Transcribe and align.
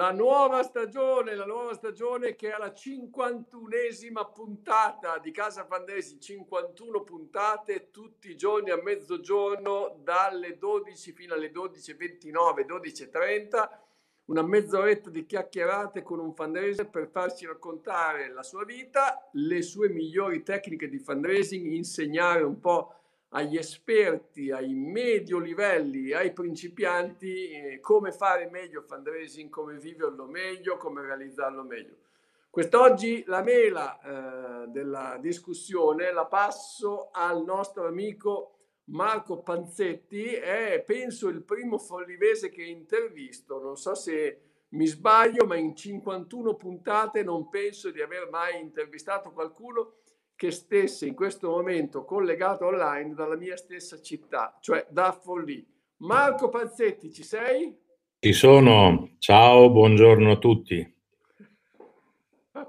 la 0.00 0.12
nuova 0.12 0.62
stagione, 0.62 1.34
la 1.34 1.44
nuova 1.44 1.74
stagione 1.74 2.34
che 2.34 2.54
è 2.54 2.56
la 2.56 2.72
51esima 2.74 4.32
puntata 4.32 5.18
di 5.18 5.30
Casa 5.30 5.66
Fandesi, 5.66 6.18
51 6.18 7.02
puntate 7.02 7.90
tutti 7.90 8.30
i 8.30 8.36
giorni 8.36 8.70
a 8.70 8.80
mezzogiorno 8.82 10.00
dalle 10.02 10.56
12 10.56 11.12
fino 11.12 11.34
alle 11.34 11.52
12.29, 11.52 12.64
12.30, 12.66 13.68
una 14.30 14.40
mezz'oretta 14.40 15.10
di 15.10 15.26
chiacchierate 15.26 16.00
con 16.00 16.18
un 16.18 16.32
fundraiser 16.32 16.88
per 16.88 17.10
farci 17.10 17.44
raccontare 17.44 18.32
la 18.32 18.42
sua 18.42 18.64
vita, 18.64 19.28
le 19.32 19.60
sue 19.60 19.90
migliori 19.90 20.42
tecniche 20.42 20.88
di 20.88 20.98
fundraising, 20.98 21.72
insegnare 21.72 22.42
un 22.42 22.58
po' 22.58 22.99
agli 23.30 23.56
esperti, 23.56 24.50
ai 24.50 24.74
medio 24.74 25.38
livelli, 25.38 26.12
ai 26.12 26.32
principianti, 26.32 27.50
eh, 27.50 27.80
come 27.80 28.12
fare 28.12 28.48
meglio 28.50 28.82
fundraising, 28.82 29.48
come 29.50 29.78
viverlo 29.78 30.26
meglio, 30.26 30.76
come 30.76 31.02
realizzarlo 31.02 31.62
meglio. 31.62 31.96
Quest'oggi 32.50 33.22
la 33.26 33.42
mela 33.42 34.00
eh, 34.00 34.68
della 34.68 35.16
discussione 35.20 36.12
la 36.12 36.26
passo 36.26 37.10
al 37.12 37.44
nostro 37.44 37.86
amico 37.86 38.56
Marco 38.86 39.40
Panzetti, 39.42 40.34
è 40.34 40.82
penso 40.84 41.28
il 41.28 41.42
primo 41.42 41.78
follivese 41.78 42.48
che 42.48 42.64
intervisto, 42.64 43.60
non 43.60 43.76
so 43.76 43.94
se 43.94 44.40
mi 44.70 44.86
sbaglio, 44.86 45.46
ma 45.46 45.54
in 45.54 45.76
51 45.76 46.54
puntate 46.54 47.22
non 47.22 47.48
penso 47.48 47.90
di 47.90 48.00
aver 48.00 48.28
mai 48.30 48.60
intervistato 48.60 49.30
qualcuno 49.30 49.99
che 50.40 50.52
stesse 50.52 51.04
in 51.04 51.14
questo 51.14 51.50
momento 51.50 52.06
collegato 52.06 52.64
online 52.64 53.12
dalla 53.12 53.36
mia 53.36 53.58
stessa 53.58 54.00
città, 54.00 54.56
cioè 54.62 54.86
da 54.88 55.12
Forlì. 55.12 55.62
Marco 55.98 56.48
Panzetti, 56.48 57.12
ci 57.12 57.22
sei? 57.22 57.76
Ci 58.18 58.32
sono, 58.32 59.16
ciao, 59.18 59.68
buongiorno 59.68 60.30
a 60.30 60.38
tutti. 60.38 60.94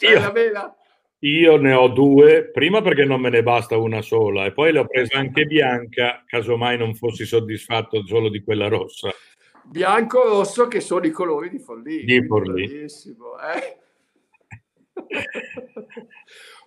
Io, 0.00 0.74
io 1.20 1.56
ne 1.56 1.72
ho 1.72 1.88
due, 1.88 2.50
prima 2.50 2.82
perché 2.82 3.06
non 3.06 3.22
me 3.22 3.30
ne 3.30 3.42
basta 3.42 3.78
una 3.78 4.02
sola 4.02 4.44
e 4.44 4.52
poi 4.52 4.72
l'ho 4.72 4.86
presa 4.86 5.16
anche 5.16 5.46
bianca, 5.46 6.22
casomai 6.26 6.76
non 6.76 6.94
fossi 6.94 7.24
soddisfatto 7.24 8.04
solo 8.04 8.28
di 8.28 8.44
quella 8.44 8.68
rossa. 8.68 9.08
Bianco 9.64 10.22
e 10.22 10.28
rosso 10.28 10.68
che 10.68 10.80
sono 10.80 11.06
i 11.06 11.10
colori 11.10 11.48
di 11.48 11.58
Forlì. 11.58 12.04
Di 12.04 12.22
Forlì. 12.26 12.66
Bellissimo, 12.66 13.38
eh? 13.40 13.84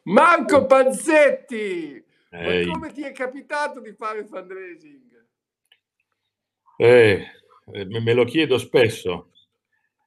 Marco 0.03 0.66
Panzetti, 0.66 2.03
ma 2.31 2.66
come 2.71 2.91
ti 2.91 3.03
è 3.03 3.11
capitato 3.11 3.80
di 3.80 3.94
fare 3.94 4.25
fundraising? 4.25 5.25
Eh, 6.77 7.25
me 7.66 8.13
lo 8.13 8.23
chiedo 8.23 8.58
spesso, 8.58 9.31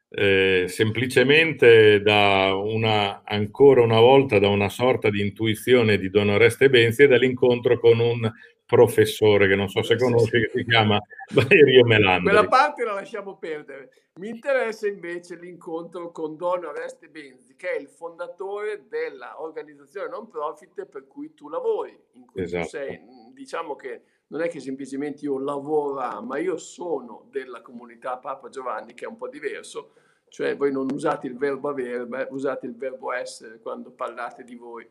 eh, 0.08 0.64
semplicemente 0.68 2.00
da 2.00 2.54
una, 2.54 3.22
ancora 3.24 3.82
una 3.82 4.00
volta 4.00 4.38
da 4.38 4.48
una 4.48 4.68
sorta 4.68 5.10
di 5.10 5.20
intuizione 5.20 5.98
di 5.98 6.10
Don 6.10 6.30
Oreste 6.30 6.70
Benzi 6.70 7.02
e 7.02 7.08
dall'incontro 7.08 7.78
con 7.78 7.98
un 7.98 8.30
professore 8.72 9.48
che 9.48 9.54
non 9.54 9.68
so 9.68 9.82
se 9.82 9.98
conosci, 9.98 10.30
che 10.30 10.50
si 10.54 10.64
chiama 10.64 10.98
Valerio 11.34 11.84
Melandri. 11.84 12.32
Quella 12.32 12.48
parte 12.48 12.84
la 12.84 12.94
lasciamo 12.94 13.36
perdere. 13.36 13.90
Mi 14.14 14.30
interessa 14.30 14.86
invece 14.86 15.36
l'incontro 15.36 16.10
con 16.10 16.38
Don 16.38 16.64
Oreste 16.64 17.08
Benzi, 17.08 17.54
che 17.54 17.72
è 17.72 17.78
il 17.78 17.88
fondatore 17.88 18.86
dell'organizzazione 18.88 20.08
non 20.08 20.26
profit 20.26 20.86
per 20.86 21.06
cui 21.06 21.34
tu 21.34 21.50
lavori, 21.50 21.94
in 22.12 22.24
cui 22.24 22.42
esatto. 22.42 22.62
tu 22.62 22.68
sei, 22.70 23.00
diciamo 23.34 23.76
che 23.76 24.04
non 24.28 24.40
è 24.40 24.48
che 24.48 24.60
semplicemente 24.60 25.26
io 25.26 25.38
lavoro, 25.38 26.22
ma 26.22 26.38
io 26.38 26.56
sono 26.56 27.26
della 27.30 27.60
comunità 27.60 28.16
Papa 28.16 28.48
Giovanni, 28.48 28.94
che 28.94 29.04
è 29.04 29.08
un 29.08 29.18
po' 29.18 29.28
diverso, 29.28 29.90
cioè 30.28 30.56
voi 30.56 30.72
non 30.72 30.90
usate 30.90 31.26
il 31.26 31.36
verbo 31.36 31.68
avere, 31.68 32.06
ma 32.06 32.26
usate 32.30 32.64
il 32.64 32.74
verbo 32.74 33.12
essere 33.12 33.60
quando 33.60 33.90
parlate 33.90 34.44
di 34.44 34.54
voi 34.54 34.88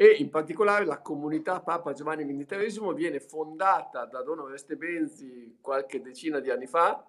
e 0.00 0.16
in 0.18 0.30
particolare 0.30 0.86
la 0.86 1.02
comunità 1.02 1.60
Papa 1.60 1.92
Giovanni 1.92 2.24
XXIII 2.24 2.94
viene 2.94 3.20
fondata 3.20 4.06
da 4.06 4.22
Don 4.22 4.38
Oreste 4.38 4.76
Benzi 4.76 5.58
qualche 5.60 6.00
decina 6.00 6.40
di 6.40 6.48
anni 6.48 6.66
fa. 6.66 7.06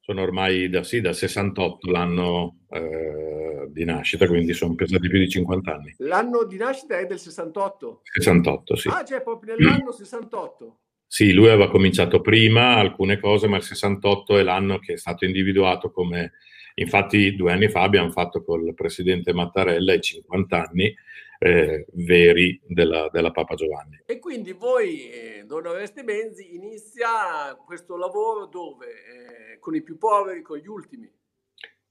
Sono 0.00 0.22
ormai 0.22 0.70
da, 0.70 0.82
sì, 0.82 1.02
dal 1.02 1.14
68 1.14 1.90
l'anno 1.90 2.60
eh, 2.70 3.66
di 3.68 3.84
nascita, 3.84 4.26
quindi 4.26 4.54
sono 4.54 4.74
pesati 4.74 5.06
più 5.06 5.18
di 5.18 5.28
50 5.28 5.70
anni. 5.70 5.94
L'anno 5.98 6.44
di 6.44 6.56
nascita 6.56 6.98
è 6.98 7.04
del 7.04 7.18
68? 7.18 8.00
68, 8.02 8.76
sì. 8.76 8.88
Ah, 8.88 9.04
cioè 9.04 9.20
proprio 9.20 9.54
nell'anno 9.54 9.92
68? 9.92 10.78
Sì, 11.06 11.34
lui 11.34 11.48
aveva 11.48 11.68
cominciato 11.68 12.22
prima 12.22 12.76
alcune 12.76 13.20
cose, 13.20 13.48
ma 13.48 13.58
il 13.58 13.64
68 13.64 14.38
è 14.38 14.42
l'anno 14.42 14.78
che 14.78 14.94
è 14.94 14.96
stato 14.96 15.26
individuato 15.26 15.90
come 15.90 16.32
Infatti 16.78 17.34
due 17.34 17.52
anni 17.52 17.68
fa 17.68 17.82
abbiamo 17.82 18.10
fatto 18.10 18.44
col 18.44 18.74
presidente 18.74 19.32
Mattarella 19.32 19.94
i 19.94 20.00
50 20.00 20.68
anni 20.68 20.94
eh, 21.38 21.86
veri 21.92 22.60
della, 22.66 23.08
della, 23.10 23.30
Papa 23.30 23.54
Giovanni. 23.54 24.02
E 24.04 24.18
quindi 24.18 24.52
voi, 24.52 25.10
eh, 25.10 25.44
Don 25.46 25.66
Oreste 25.66 26.04
Benzi, 26.04 26.54
inizia 26.54 27.56
questo 27.64 27.96
lavoro 27.96 28.46
dove? 28.46 28.86
Eh, 28.86 29.58
con 29.58 29.74
i 29.74 29.82
più 29.82 29.96
poveri, 29.96 30.42
con 30.42 30.58
gli 30.58 30.66
ultimi? 30.66 31.10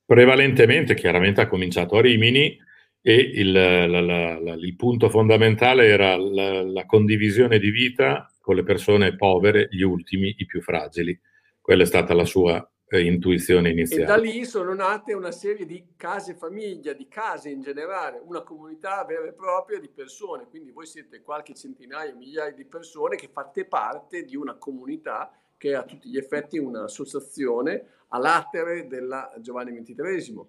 Prevalentemente, 0.05 0.93
chiaramente 0.93 1.41
ha 1.41 1.47
cominciato 1.47 1.97
a 1.97 2.01
Rimini 2.01 2.55
e 3.01 3.15
il, 3.15 3.51
la, 3.51 3.87
la, 3.87 4.39
la, 4.39 4.53
il 4.53 4.75
punto 4.75 5.09
fondamentale 5.09 5.87
era 5.87 6.15
la 6.15 6.85
condivisione 6.85 7.57
di 7.57 7.71
vita 7.71 8.31
con 8.39 8.55
le 8.55 8.63
persone 8.63 9.15
povere, 9.15 9.67
gli 9.71 9.81
ultimi, 9.81 10.35
i 10.37 10.45
più 10.45 10.61
fragili. 10.61 11.19
Quella 11.59 11.81
è 11.81 11.87
stata 11.87 12.13
la 12.13 12.25
sua 12.25 12.67
intuizione 12.99 13.69
iniziale. 13.69 14.03
E 14.03 14.05
da 14.05 14.17
lì 14.17 14.45
sono 14.45 14.73
nate 14.73 15.13
una 15.13 15.31
serie 15.31 15.65
di 15.65 15.83
case 15.95 16.33
famiglia, 16.35 16.93
di 16.93 17.07
case 17.07 17.49
in 17.49 17.61
generale, 17.61 18.21
una 18.23 18.41
comunità 18.41 19.03
vera 19.05 19.25
e 19.25 19.33
propria 19.33 19.79
di 19.79 19.89
persone, 19.93 20.47
quindi 20.49 20.71
voi 20.71 20.85
siete 20.85 21.21
qualche 21.21 21.53
centinaio, 21.53 22.15
migliaia 22.15 22.53
di 22.53 22.65
persone 22.65 23.15
che 23.15 23.29
fate 23.31 23.65
parte 23.65 24.23
di 24.23 24.35
una 24.35 24.55
comunità 24.55 25.31
che 25.57 25.71
è 25.71 25.73
a 25.73 25.83
tutti 25.83 26.09
gli 26.09 26.17
effetti 26.17 26.57
un'associazione 26.57 27.85
a 28.09 28.17
latere 28.17 28.87
della 28.87 29.33
Giovanni 29.39 29.81
XXIII. 29.81 30.41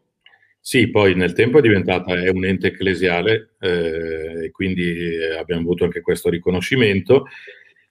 Sì, 0.60 0.90
poi 0.90 1.14
nel 1.14 1.32
tempo 1.32 1.58
è 1.58 1.60
diventata 1.60 2.20
è 2.20 2.28
un 2.28 2.44
ente 2.44 2.66
ecclesiale 2.66 3.50
eh, 3.60 4.46
e 4.46 4.50
quindi 4.50 5.14
eh, 5.14 5.36
abbiamo 5.36 5.60
avuto 5.60 5.84
anche 5.84 6.00
questo 6.00 6.28
riconoscimento 6.28 7.26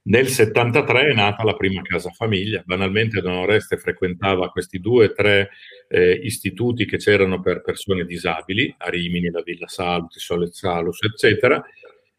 nel 0.07 0.27
73 0.27 1.07
è 1.07 1.13
nata 1.13 1.43
la 1.43 1.55
prima 1.55 1.81
casa 1.81 2.11
famiglia. 2.11 2.61
Banalmente 2.65 3.21
Don 3.21 3.33
Oreste 3.33 3.77
frequentava 3.77 4.49
questi 4.49 4.79
due 4.79 5.05
o 5.05 5.13
tre 5.13 5.49
eh, 5.87 6.11
istituti 6.11 6.85
che 6.85 6.97
c'erano 6.97 7.41
per 7.41 7.61
persone 7.61 8.05
disabili, 8.05 8.73
a 8.77 8.89
Rimini, 8.89 9.31
la 9.31 9.41
Villa 9.41 9.67
Salus, 9.67 10.17
Sole 10.17 10.51
Salus, 10.51 11.01
eccetera, 11.01 11.63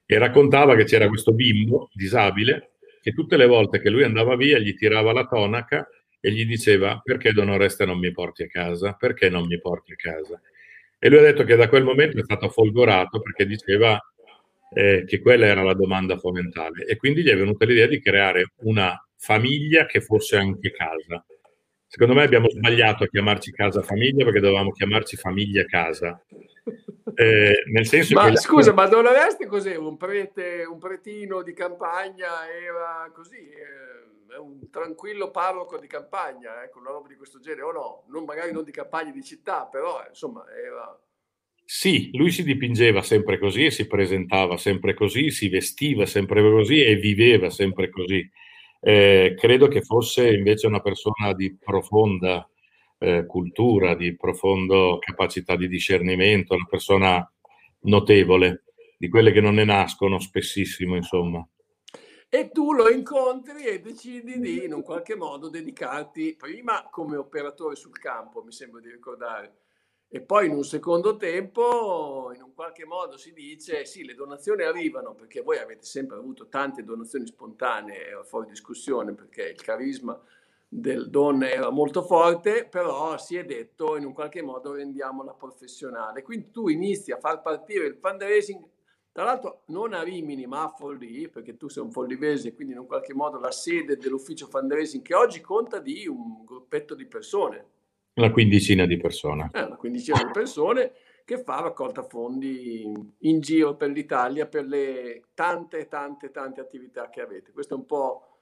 e 0.05 0.19
raccontava 0.19 0.75
che 0.75 0.85
c'era 0.85 1.09
questo 1.09 1.33
bimbo 1.33 1.91
disabile 1.93 2.73
che 3.07 3.13
tutte 3.13 3.37
le 3.37 3.47
volte 3.47 3.81
che 3.81 3.89
lui 3.89 4.03
andava 4.03 4.35
via 4.35 4.59
gli 4.59 4.75
tirava 4.75 5.13
la 5.13 5.27
tonaca 5.27 5.89
e 6.19 6.33
gli 6.33 6.45
diceva 6.45 7.01
perché 7.05 7.33
Don 7.33 7.51
Oreste 7.51 7.85
non 7.85 8.01
mi 8.01 8.11
porti 8.11 8.43
a 8.43 8.49
casa? 8.49 8.95
Perché 8.95 9.29
non 9.29 9.47
mi 9.47 9.61
porti 9.61 9.93
a 9.93 9.97
casa? 9.97 10.41
E 10.99 11.09
lui 11.09 11.19
ha 11.19 11.23
detto 11.23 11.45
che 11.45 11.55
da 11.55 11.69
quel 11.69 11.85
momento 11.85 12.19
è 12.19 12.25
stato 12.25 12.49
folgorato 12.49 13.21
perché 13.21 13.47
diceva 13.47 13.97
eh, 14.71 15.05
che 15.07 15.21
quella 15.21 15.47
era 15.47 15.63
la 15.63 15.75
domanda 15.75 16.17
fondamentale 16.19 16.85
e 16.85 16.97
quindi 16.97 17.23
gli 17.23 17.29
è 17.29 17.37
venuta 17.37 17.65
l'idea 17.65 17.87
di 17.87 18.01
creare 18.01 18.53
una 18.63 18.97
famiglia 19.17 19.87
che 19.87 20.01
fosse 20.01 20.37
anche 20.37 20.71
casa. 20.71 21.25
Secondo 21.89 22.15
me 22.15 22.25
abbiamo 22.25 22.51
sbagliato 22.51 23.05
a 23.05 23.07
chiamarci 23.07 23.53
casa 23.53 23.81
famiglia 23.81 24.25
perché 24.25 24.41
dovevamo 24.41 24.73
chiamarci 24.73 25.17
famiglia 25.17 25.65
casa. 25.65 26.21
Eh, 27.15 27.63
nel 27.73 27.87
senso 27.87 28.15
ma 28.15 28.29
che 28.29 28.37
scusa, 28.37 28.71
la... 28.71 28.75
ma 28.75 28.87
Don 28.87 29.07
Oreste 29.07 29.47
cos'è? 29.47 29.77
Un 29.77 29.97
prete, 29.97 30.67
un 30.69 30.79
pretino 30.79 31.43
di 31.43 31.55
campagna 31.55 32.51
era 32.51 33.11
così, 33.15 33.39
eh, 33.39 34.37
un 34.37 34.69
tranquillo 34.69 35.31
parroco 35.31 35.79
di 35.79 35.87
campagna, 35.87 36.63
ecco, 36.63 36.81
una 36.81 36.91
roba 36.91 37.09
di 37.09 37.15
questo 37.15 37.39
genere, 37.39 37.63
o 37.63 37.73
no? 37.73 38.05
Non, 38.09 38.25
magari 38.25 38.53
non 38.53 38.65
di 38.65 38.73
campagna 38.73 39.13
di 39.13 39.23
città, 39.23 39.67
però 39.67 40.05
insomma 40.07 40.45
era 40.53 41.01
sì, 41.69 42.11
lui 42.13 42.31
si 42.31 42.45
dipingeva 42.45 43.03
sempre 43.03 43.41
così 43.41 43.65
e 43.65 43.73
si 43.73 43.89
presentava 43.89 44.57
sempre 44.57 44.95
così, 44.95 45.33
si 45.33 45.49
vestiva 45.49 46.07
sempre 46.07 46.41
così 46.41 46.81
e 46.81 46.95
viveva 46.95 47.51
sempre 47.51 47.91
così. 47.91 48.25
Eh, 48.81 49.35
credo 49.37 49.67
che 49.67 49.83
fosse 49.83 50.33
invece 50.33 50.69
una 50.69 50.79
persona 50.79 51.33
di 51.35 51.57
profonda 51.59 52.49
eh, 52.99 53.27
cultura, 53.27 53.97
di 53.97 54.15
profonda 54.15 54.97
capacità 55.01 55.57
di 55.57 55.67
discernimento, 55.67 56.55
una 56.55 56.69
persona 56.71 57.33
notevole, 57.81 58.63
di 58.97 59.09
quelle 59.09 59.33
che 59.33 59.41
non 59.41 59.55
ne 59.55 59.65
nascono 59.65 60.21
spessissimo, 60.21 60.95
insomma. 60.95 61.45
E 62.29 62.51
tu 62.53 62.73
lo 62.73 62.89
incontri 62.89 63.65
e 63.65 63.81
decidi 63.81 64.39
di 64.39 64.65
in 64.65 64.73
un 64.73 64.83
qualche 64.83 65.17
modo 65.17 65.49
dedicarti 65.49 66.37
prima 66.39 66.87
come 66.89 67.17
operatore 67.17 67.75
sul 67.75 67.99
campo, 67.99 68.45
mi 68.45 68.53
sembra 68.53 68.81
di 68.81 68.91
ricordare, 68.91 69.66
e 70.09 70.21
poi 70.21 70.47
in 70.47 70.53
un 70.53 70.65
secondo 70.65 71.17
tempo, 71.17 72.31
in 72.35 72.43
un 72.43 72.55
qualche 72.55 72.85
modo 72.85 73.17
si 73.17 73.33
dice, 73.33 73.85
sì, 73.85 74.05
le 74.05 74.15
donazioni 74.15 74.63
arrivano 74.63 75.15
perché 75.15 75.43
voi 75.43 75.59
avete 75.59 75.85
sempre 75.85 76.17
avuto 76.17 76.47
tante 76.49 76.85
donazioni 76.85 77.27
spontanee, 77.27 78.23
fuori 78.25 78.49
discussione, 78.49 79.15
perché 79.15 79.43
il 79.43 79.61
carisma 79.61 80.19
del 80.69 81.11
Don 81.11 81.43
era 81.43 81.71
molto 81.71 82.03
forte, 82.03 82.67
però 82.67 83.19
si 83.19 83.37
è 83.37 83.45
detto 83.45 83.97
in 83.97 84.05
un 84.05 84.13
qualche 84.13 84.43
modo 84.43 84.75
rendiamola 84.75 85.33
professionale. 85.33 86.23
Quindi 86.23 86.51
tu 86.51 86.69
inizi 86.69 87.13
a 87.13 87.19
far 87.19 87.43
partire 87.43 87.87
il 87.87 87.97
fundraising, 87.97 88.65
tra 89.11 89.25
l'altro 89.25 89.63
non 89.67 89.93
a 89.93 90.03
Rimini 90.03 90.47
ma 90.47 90.65
a 90.65 90.69
Forlì, 90.69 91.29
perché 91.29 91.57
tu 91.57 91.69
sei 91.69 91.83
un 91.83 91.91
follivese, 91.91 92.55
quindi 92.55 92.75
in 92.75 92.81
un 92.81 92.87
qualche 92.87 93.15
modo 93.15 93.39
la 93.39 93.51
sede 93.51 93.97
dell'ufficio 93.97 94.47
fundraising 94.47 95.03
che 95.03 95.15
oggi 95.15 95.41
conta 95.41 95.79
di 95.79 96.07
un 96.07 96.45
gruppetto 96.45 96.95
di 96.95 97.07
persone. 97.07 97.75
Una 98.17 98.31
quindicina 98.31 98.87
di 98.87 98.97
persone. 98.97 99.51
Eh, 99.53 99.63
una 99.63 99.77
quindicina 99.77 100.23
di 100.23 100.31
persone 100.33 100.93
che 101.27 101.43
fa 101.43 101.61
raccolta 101.61 102.03
fondi 102.03 102.83
in 103.19 103.41
giro 103.41 103.75
per 103.77 103.91
l'Italia 103.91 104.47
per 104.47 104.65
le 104.65 105.25
tante, 105.35 105.87
tante, 105.87 106.31
tante 106.31 106.61
attività 106.63 107.11
che 107.11 107.21
avete. 107.21 107.53
Questo 107.53 107.75
è 107.75 107.77
un 107.77 107.85
po' 107.85 108.39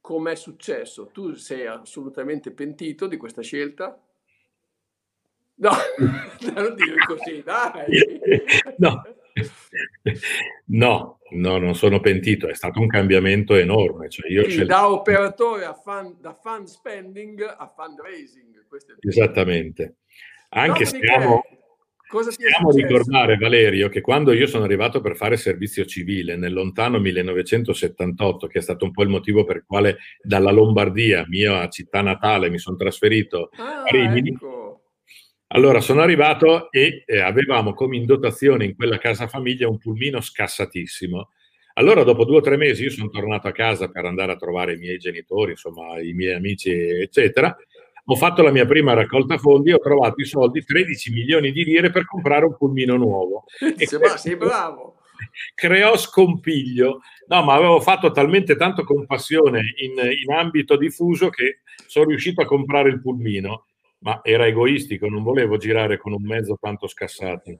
come 0.00 0.32
è 0.32 0.34
successo. 0.36 1.08
Tu 1.12 1.34
sei 1.34 1.66
assolutamente 1.66 2.52
pentito 2.52 3.08
di 3.08 3.16
questa 3.16 3.42
scelta? 3.42 4.00
No, 5.54 5.70
non 6.54 6.74
dire 6.76 7.04
così, 7.04 7.42
dai. 7.42 7.86
No. 8.78 9.02
No, 10.66 11.18
no, 11.30 11.58
non 11.58 11.74
sono 11.74 12.00
pentito, 12.00 12.48
è 12.48 12.54
stato 12.54 12.80
un 12.80 12.86
cambiamento 12.86 13.54
enorme. 13.54 14.08
Cioè 14.08 14.30
io 14.30 14.44
Quindi, 14.44 14.66
da 14.66 14.90
operatore 14.90 15.64
a 15.64 15.74
fan, 15.74 16.16
da 16.20 16.34
fund 16.34 16.66
spending 16.66 17.42
a 17.42 17.72
fundraising. 17.74 18.64
Esattamente. 19.00 19.96
Anche 20.50 20.84
se 20.84 20.98
siamo, 20.98 21.42
Cosa 22.08 22.30
Possiamo 22.30 22.70
ricordare, 22.70 23.36
Valerio, 23.36 23.90
che 23.90 24.00
quando 24.00 24.32
io 24.32 24.46
sono 24.46 24.64
arrivato 24.64 25.02
per 25.02 25.14
fare 25.14 25.36
servizio 25.36 25.84
civile 25.84 26.36
nel 26.36 26.54
lontano 26.54 26.98
1978, 26.98 28.46
che 28.46 28.60
è 28.60 28.62
stato 28.62 28.86
un 28.86 28.92
po' 28.92 29.02
il 29.02 29.10
motivo 29.10 29.44
per 29.44 29.56
il 29.56 29.64
quale 29.66 29.98
dalla 30.22 30.50
Lombardia, 30.50 31.26
mia 31.28 31.68
città 31.68 32.00
natale, 32.00 32.48
mi 32.48 32.58
sono 32.58 32.76
trasferito 32.76 33.50
ah, 33.58 33.82
a 33.82 33.90
Rimini. 33.90 34.30
Ecco. 34.30 34.57
Allora 35.48 35.80
sono 35.80 36.02
arrivato 36.02 36.70
e 36.70 37.04
eh, 37.06 37.20
avevamo 37.20 37.72
come 37.74 37.96
in 37.96 38.04
dotazione 38.04 38.64
in 38.64 38.76
quella 38.76 38.98
casa 38.98 39.28
famiglia 39.28 39.68
un 39.68 39.78
pulmino 39.78 40.20
scassatissimo. 40.20 41.30
Allora, 41.74 42.02
dopo 42.02 42.24
due 42.24 42.38
o 42.38 42.40
tre 42.40 42.56
mesi, 42.56 42.82
io 42.82 42.90
sono 42.90 43.08
tornato 43.08 43.46
a 43.46 43.52
casa 43.52 43.88
per 43.88 44.04
andare 44.04 44.32
a 44.32 44.36
trovare 44.36 44.74
i 44.74 44.78
miei 44.78 44.98
genitori, 44.98 45.52
insomma, 45.52 46.00
i 46.00 46.12
miei 46.12 46.34
amici, 46.34 46.70
eccetera 46.70 47.56
ho 48.10 48.16
fatto 48.16 48.42
la 48.42 48.50
mia 48.50 48.64
prima 48.64 48.94
raccolta 48.94 49.36
fondi 49.36 49.70
e 49.70 49.74
ho 49.74 49.80
trovato 49.80 50.20
i 50.22 50.24
soldi, 50.24 50.64
13 50.64 51.12
milioni 51.12 51.52
di 51.52 51.62
lire 51.62 51.90
per 51.90 52.06
comprare 52.06 52.46
un 52.46 52.56
pulmino 52.56 52.96
nuovo. 52.96 53.44
E 53.60 53.86
sei, 53.86 54.00
sei 54.16 54.36
bravo. 54.36 55.00
Creò 55.54 55.94
scompiglio. 55.98 57.02
No, 57.26 57.42
ma 57.42 57.52
avevo 57.52 57.80
fatto 57.80 58.10
talmente 58.10 58.56
tanto 58.56 58.82
compassione 58.84 59.60
in, 59.76 59.92
in 59.98 60.32
ambito 60.32 60.78
diffuso 60.78 61.28
che 61.28 61.60
sono 61.86 62.06
riuscito 62.06 62.40
a 62.40 62.46
comprare 62.46 62.88
il 62.88 63.02
pulmino, 63.02 63.66
ma 64.00 64.20
era 64.22 64.46
egoistico, 64.46 65.08
non 65.08 65.22
volevo 65.22 65.56
girare 65.56 65.98
con 65.98 66.12
un 66.12 66.22
mezzo 66.22 66.56
tanto 66.60 66.86
scassato. 66.86 67.58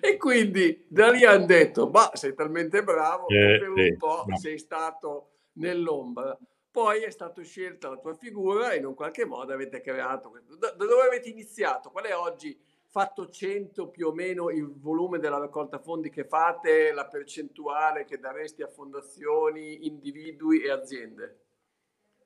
E 0.00 0.16
quindi 0.16 0.84
da 0.88 1.10
lì 1.10 1.24
hanno 1.24 1.46
detto, 1.46 1.88
ma 1.88 2.10
sei 2.14 2.34
talmente 2.34 2.82
bravo 2.82 3.28
eh, 3.28 3.34
che 3.34 3.58
per 3.58 3.68
un 3.70 3.96
po' 3.96 4.24
no. 4.26 4.36
sei 4.36 4.58
stato 4.58 5.30
nell'ombra. 5.54 6.36
Poi 6.70 7.02
è 7.02 7.10
stata 7.10 7.42
scelta 7.42 7.88
la 7.88 7.96
tua 7.96 8.14
figura 8.14 8.72
e 8.72 8.76
in 8.76 8.86
un 8.86 8.94
qualche 8.94 9.24
modo 9.24 9.52
avete 9.52 9.80
creato. 9.80 10.30
Da, 10.58 10.70
da 10.72 10.84
dove 10.84 11.06
avete 11.06 11.30
iniziato? 11.30 11.90
Qual 11.90 12.04
è 12.04 12.14
oggi, 12.14 12.56
fatto 12.86 13.28
100 13.28 13.88
più 13.88 14.08
o 14.08 14.12
meno 14.12 14.50
il 14.50 14.70
volume 14.78 15.18
della 15.18 15.38
raccolta 15.38 15.78
fondi 15.78 16.10
che 16.10 16.24
fate, 16.24 16.92
la 16.92 17.06
percentuale 17.06 18.04
che 18.04 18.18
daresti 18.18 18.62
a 18.62 18.68
fondazioni, 18.68 19.86
individui 19.86 20.62
e 20.62 20.70
aziende? 20.70 21.47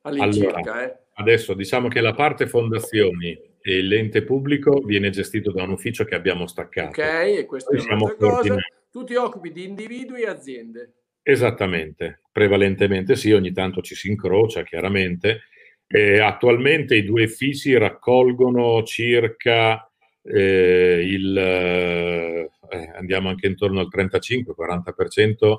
All'incirca, 0.03 0.59
allora, 0.59 0.85
eh. 0.85 0.97
Adesso 1.15 1.55
diciamo 1.55 1.89
che 1.89 2.01
la 2.01 2.15
parte 2.15 2.47
fondazioni 2.47 3.39
e 3.61 3.83
l'ente 3.83 4.23
pubblico 4.23 4.81
viene 4.81 5.11
gestito 5.11 5.53
da 5.53 5.63
un 5.63 5.71
ufficio 5.71 6.05
che 6.05 6.15
abbiamo 6.15 6.47
staccato. 6.47 6.89
Ok, 6.89 6.99
e 6.99 7.45
questo 7.47 7.73
Noi 7.73 7.87
è 7.87 7.93
un'altra 7.93 8.29
cosa. 8.31 8.57
Tu 8.91 9.05
ti 9.05 9.15
occupi 9.15 9.53
di 9.53 9.65
individui 9.65 10.23
e 10.23 10.29
aziende. 10.29 10.93
Esattamente, 11.23 12.23
prevalentemente 12.33 13.15
sì, 13.15 13.31
ogni 13.33 13.53
tanto 13.53 13.81
ci 13.81 13.95
si 13.95 14.09
incrocia 14.09 14.63
chiaramente. 14.63 15.43
E 15.87 16.21
attualmente 16.21 16.97
i 16.97 17.05
due 17.05 17.29
fissi 17.29 17.77
raccolgono 17.77 18.83
circa 18.83 19.87
eh, 20.23 21.03
il, 21.05 21.37
eh, 21.37 22.51
andiamo 22.97 23.29
anche 23.29 23.47
intorno 23.47 23.81
al 23.81 23.89
35-40% 23.95 25.57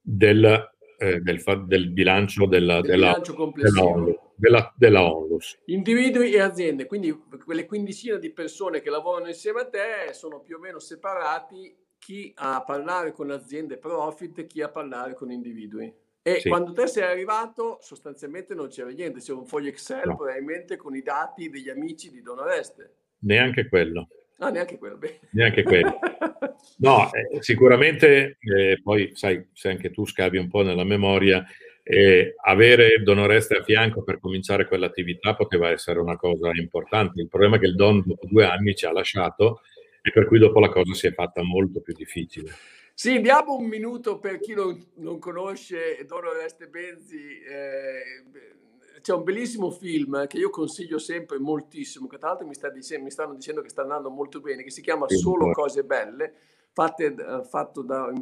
del, 0.00 0.71
eh, 1.02 1.20
del, 1.20 1.42
del, 1.66 1.90
bilancio 1.90 2.46
della, 2.46 2.80
della, 2.80 3.20
della, 3.54 4.04
della, 4.36 4.74
della 4.76 5.02
Onlus. 5.02 5.60
Individui 5.66 6.32
e 6.32 6.40
aziende, 6.40 6.86
quindi 6.86 7.12
quelle 7.44 7.66
quindicina 7.66 8.16
di 8.16 8.30
persone 8.30 8.80
che 8.80 8.90
lavorano 8.90 9.28
insieme 9.28 9.62
a 9.62 9.68
te 9.68 10.12
sono 10.12 10.40
più 10.40 10.56
o 10.56 10.58
meno 10.60 10.78
separati 10.78 11.76
chi 11.98 12.32
a 12.36 12.62
parlare 12.64 13.12
con 13.12 13.30
aziende 13.30 13.78
profit 13.78 14.38
e 14.38 14.46
chi 14.46 14.62
a 14.62 14.68
parlare 14.68 15.14
con 15.14 15.30
individui. 15.30 15.92
E 16.22 16.38
sì. 16.40 16.48
quando 16.48 16.72
te 16.72 16.86
sei 16.86 17.02
arrivato, 17.02 17.78
sostanzialmente 17.80 18.54
non 18.54 18.68
c'era 18.68 18.90
niente, 18.90 19.18
c'era 19.18 19.38
un 19.38 19.46
foglio 19.46 19.68
Excel 19.68 20.06
no. 20.06 20.16
probabilmente 20.16 20.76
con 20.76 20.94
i 20.94 21.02
dati 21.02 21.48
degli 21.48 21.68
amici 21.68 22.10
di 22.10 22.22
Don 22.22 22.38
Oreste. 22.38 22.94
Neanche 23.20 23.68
quello. 23.68 24.08
Ah, 24.38 24.50
neanche 24.50 24.78
quello. 24.78 24.96
Beh. 24.96 25.20
Neanche 25.30 25.62
quello. 25.62 25.98
No, 26.78 27.10
eh, 27.12 27.42
sicuramente, 27.42 28.38
eh, 28.40 28.80
poi 28.82 29.12
sai, 29.14 29.46
se 29.52 29.68
anche 29.68 29.90
tu 29.90 30.06
scavi 30.06 30.38
un 30.38 30.48
po' 30.48 30.62
nella 30.62 30.84
memoria, 30.84 31.44
eh, 31.84 32.34
avere 32.44 33.02
Don 33.02 33.18
Oreste 33.18 33.56
a 33.56 33.62
fianco 33.62 34.02
per 34.02 34.20
cominciare 34.20 34.66
quell'attività 34.66 35.34
poteva 35.34 35.70
essere 35.70 35.98
una 35.98 36.16
cosa 36.16 36.50
importante. 36.54 37.20
Il 37.20 37.28
problema 37.28 37.56
è 37.56 37.58
che 37.58 37.66
il 37.66 37.74
Don 37.74 38.02
dopo 38.04 38.26
due 38.26 38.44
anni 38.44 38.74
ci 38.74 38.86
ha 38.86 38.92
lasciato 38.92 39.62
e 40.00 40.10
per 40.10 40.26
cui 40.26 40.38
dopo 40.38 40.60
la 40.60 40.68
cosa 40.68 40.94
si 40.94 41.06
è 41.06 41.12
fatta 41.12 41.42
molto 41.42 41.80
più 41.80 41.94
difficile. 41.94 42.52
Sì, 42.94 43.20
diamo 43.20 43.56
un 43.56 43.66
minuto 43.66 44.18
per 44.18 44.38
chi 44.38 44.54
non, 44.54 44.80
non 44.96 45.18
conosce 45.18 46.04
Don 46.06 46.24
Oreste 46.24 46.68
Benzi. 46.68 47.40
Eh, 47.40 49.00
c'è 49.00 49.12
un 49.14 49.24
bellissimo 49.24 49.70
film 49.70 50.26
che 50.28 50.38
io 50.38 50.50
consiglio 50.50 50.98
sempre 50.98 51.38
moltissimo, 51.38 52.06
che 52.06 52.18
tra 52.18 52.28
l'altro 52.28 52.46
mi, 52.46 52.54
sta 52.54 52.70
dicendo, 52.70 53.04
mi 53.04 53.10
stanno 53.10 53.34
dicendo 53.34 53.60
che 53.60 53.68
sta 53.68 53.82
andando 53.82 54.10
molto 54.10 54.40
bene, 54.40 54.62
che 54.62 54.70
si 54.70 54.80
chiama 54.80 55.08
Solo 55.08 55.50
cose 55.50 55.82
belle, 55.82 56.34
fatte, 56.72 57.14
eh, 57.14 57.44
fatto 57.44 57.82
da... 57.82 58.12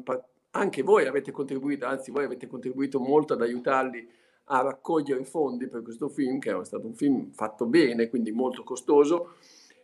Anche 0.52 0.82
voi 0.82 1.06
avete 1.06 1.30
contribuito, 1.30 1.86
anzi 1.86 2.10
voi 2.10 2.24
avete 2.24 2.48
contribuito 2.48 2.98
molto 2.98 3.34
ad 3.34 3.42
aiutarli 3.42 4.08
a 4.46 4.62
raccogliere 4.62 5.24
fondi 5.24 5.68
per 5.68 5.82
questo 5.82 6.08
film, 6.08 6.40
che 6.40 6.56
è 6.56 6.64
stato 6.64 6.86
un 6.86 6.94
film 6.94 7.30
fatto 7.32 7.66
bene, 7.66 8.08
quindi 8.08 8.32
molto 8.32 8.64
costoso. 8.64 9.34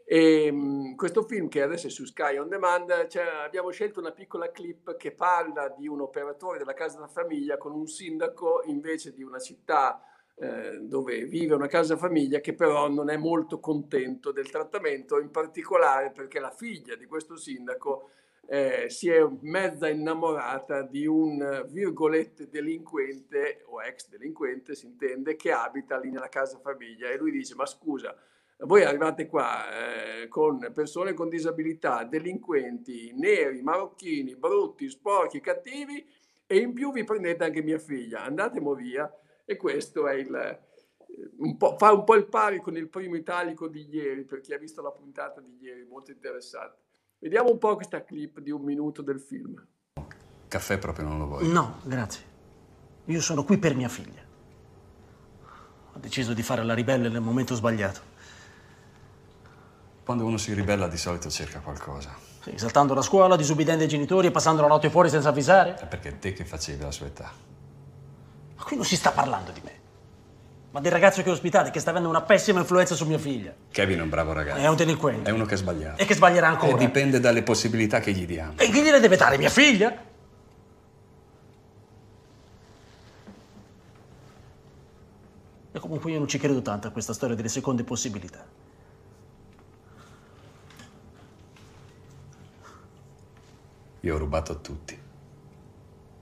E, 0.05 0.49
um, 0.51 0.95
questo 0.95 1.23
film 1.23 1.49
che 1.49 1.63
adesso 1.63 1.87
è 1.87 1.91
su 1.91 2.05
Sky 2.05 2.37
On 2.37 2.49
Demand, 2.49 3.09
cioè, 3.09 3.25
abbiamo 3.45 3.71
scelto 3.71 4.01
una 4.01 4.13
piccola 4.13 4.51
clip 4.51 4.97
che 4.97 5.13
parla 5.13 5.69
di 5.69 5.89
un 5.89 6.01
operatore 6.01 6.59
della 6.59 6.75
casa 6.75 6.99
da 6.99 7.09
famiglia 7.09 7.59
con 7.59 7.73
un 7.73 7.87
sindaco 7.87 8.63
invece 8.67 9.13
di 9.13 9.23
una 9.23 9.39
città 9.39 10.01
eh, 10.37 10.79
dove 10.81 11.25
vive 11.25 11.55
una 11.55 11.67
casa 11.67 11.97
famiglia 11.97 12.41
che 12.41 12.55
però 12.55 12.89
non 12.89 13.09
è 13.09 13.17
molto 13.17 13.59
contento 13.59 14.33
del 14.33 14.51
trattamento, 14.51 15.19
in 15.19 15.31
particolare 15.31 16.13
perché 16.13 16.39
la 16.39 16.51
figlia 16.51 16.95
di 16.95 17.07
questo 17.07 17.37
sindaco 17.37 18.11
eh, 18.49 18.87
si 18.89 19.11
è 19.11 19.27
mezza 19.41 19.89
innamorata 19.89 20.83
di 20.83 21.07
un 21.07 21.67
virgolette 21.69 22.49
delinquente 22.49 23.65
o 23.67 23.83
ex 23.83 24.09
delinquente 24.09 24.75
si 24.75 24.87
intende 24.87 25.37
che 25.37 25.53
abita 25.53 25.99
lì 25.99 26.11
nella 26.11 26.29
casa 26.29 26.59
famiglia. 26.59 27.11
E 27.11 27.17
lui 27.17 27.31
dice 27.31 27.55
ma 27.55 27.67
scusa 27.67 28.17
voi 28.61 28.85
arrivate 28.85 29.27
qua 29.27 30.23
eh, 30.23 30.29
con 30.29 30.71
persone 30.73 31.13
con 31.13 31.29
disabilità, 31.29 32.05
delinquenti, 32.05 33.13
neri, 33.15 33.61
marocchini, 33.61 34.35
brutti, 34.35 34.89
sporchi, 34.89 35.41
cattivi 35.41 36.07
e 36.47 36.57
in 36.57 36.73
più 36.73 36.91
vi 36.91 37.05
prendete 37.05 37.45
anche 37.45 37.63
mia 37.63 37.79
figlia, 37.79 38.23
andatemo 38.23 38.75
via. 38.75 39.13
E 39.45 39.57
questo 39.57 40.09
è 40.09 40.15
il, 40.15 40.35
eh, 40.35 40.61
un 41.39 41.57
fa 41.59 41.93
un 41.93 42.05
po' 42.05 42.15
il 42.15 42.27
pari 42.27 42.61
con 42.61 42.77
il 42.77 42.89
primo 42.89 43.17
italico 43.17 43.69
di 43.69 43.87
ieri, 43.91 44.25
per 44.25 44.41
chi 44.41 44.55
ha 44.55 44.59
visto 44.59 44.81
la 44.81 44.91
puntata 44.91 45.41
di 45.41 45.59
ieri, 45.61 45.85
molto 45.85 46.11
interessante. 46.11 46.85
Vediamo 47.19 47.51
un 47.51 47.59
po' 47.59 47.75
questa 47.77 48.05
clip 48.05 48.41
di 48.41 48.51
un 48.51 48.63
minuto 48.63 49.03
del 49.03 49.21
film. 49.21 49.65
Caffè 50.49 50.79
proprio 50.79 51.07
non 51.07 51.19
lo 51.19 51.27
voglio. 51.27 51.53
No, 51.53 51.81
grazie. 51.83 52.25
Io 53.07 53.21
sono 53.21 53.45
qui 53.45 53.59
per 53.59 53.75
mia 53.75 53.89
figlia. 53.89 54.23
Ho 55.93 55.99
deciso 55.99 56.35
di 56.35 56.43
fare 56.43 56.63
la 56.63 56.75
ribelle 56.75 57.09
nel 57.09 57.23
momento 57.23 57.55
sbagliato. 57.55 58.15
Quando 60.05 60.25
uno 60.25 60.37
si 60.37 60.53
ribella 60.53 60.89
di 60.89 60.99
solito 60.99 61.31
cerca 61.31 61.61
qualcosa. 61.61 62.15
Sì, 62.43 62.53
saltando 62.59 62.95
la 62.95 63.03
scuola, 63.03 63.35
disubbidendo 63.35 63.83
i 63.83 63.89
genitori 63.89 64.29
e 64.29 64.31
passando 64.31 64.63
la 64.63 64.69
notte 64.69 64.91
fuori 64.91 65.09
senza 65.09 65.31
avvisare? 65.31 65.75
È 65.75 65.87
perché 65.87 66.19
te 66.19 66.33
che 66.33 66.45
facevi 66.45 66.83
la 66.83 66.93
sua 66.93 67.07
età. 67.07 67.33
Ma 68.57 68.63
qui 68.63 68.77
non 68.77 68.85
si 68.85 68.95
sta 68.95 69.11
parlando 69.11 69.51
di 69.51 69.61
me. 69.65 69.81
Ma 70.77 70.83
del 70.83 70.93
ragazzo 70.93 71.23
che 71.23 71.31
ospitate 71.31 71.71
che 71.71 71.81
sta 71.81 71.89
avendo 71.89 72.07
una 72.07 72.21
pessima 72.21 72.61
influenza 72.61 72.95
su 72.95 73.07
mia 73.07 73.17
figlia. 73.17 73.51
Kevin 73.71 74.01
è 74.01 74.03
un 74.03 74.11
bravo 74.11 74.35
ragazzo. 74.35 74.61
È 74.61 74.69
un 74.69 74.77
delinquente. 74.77 75.31
È 75.31 75.33
uno 75.33 75.47
che 75.47 75.55
ha 75.55 75.57
sbagliato. 75.57 76.03
E 76.03 76.05
che 76.05 76.13
sbaglierà 76.13 76.49
ancora. 76.49 76.77
E 76.77 76.77
dipende 76.77 77.19
dalle 77.19 77.43
possibilità 77.43 77.99
che 77.99 78.13
gli 78.13 78.27
diamo. 78.27 78.59
E 78.59 78.69
chi 78.69 78.83
gliele 78.83 79.01
deve 79.01 79.17
dare? 79.17 79.39
Mia 79.39 79.49
figlia? 79.49 80.05
Comunque 85.79 86.11
io 86.11 86.19
non 86.19 86.29
ci 86.29 86.37
credo 86.37 86.61
tanto 86.61 86.89
a 86.89 86.91
questa 86.91 87.15
storia 87.15 87.35
delle 87.35 87.49
seconde 87.49 87.83
possibilità. 87.83 88.45
Io 94.01 94.15
ho 94.15 94.19
rubato 94.19 94.53
a 94.53 94.57
tutti. 94.57 95.01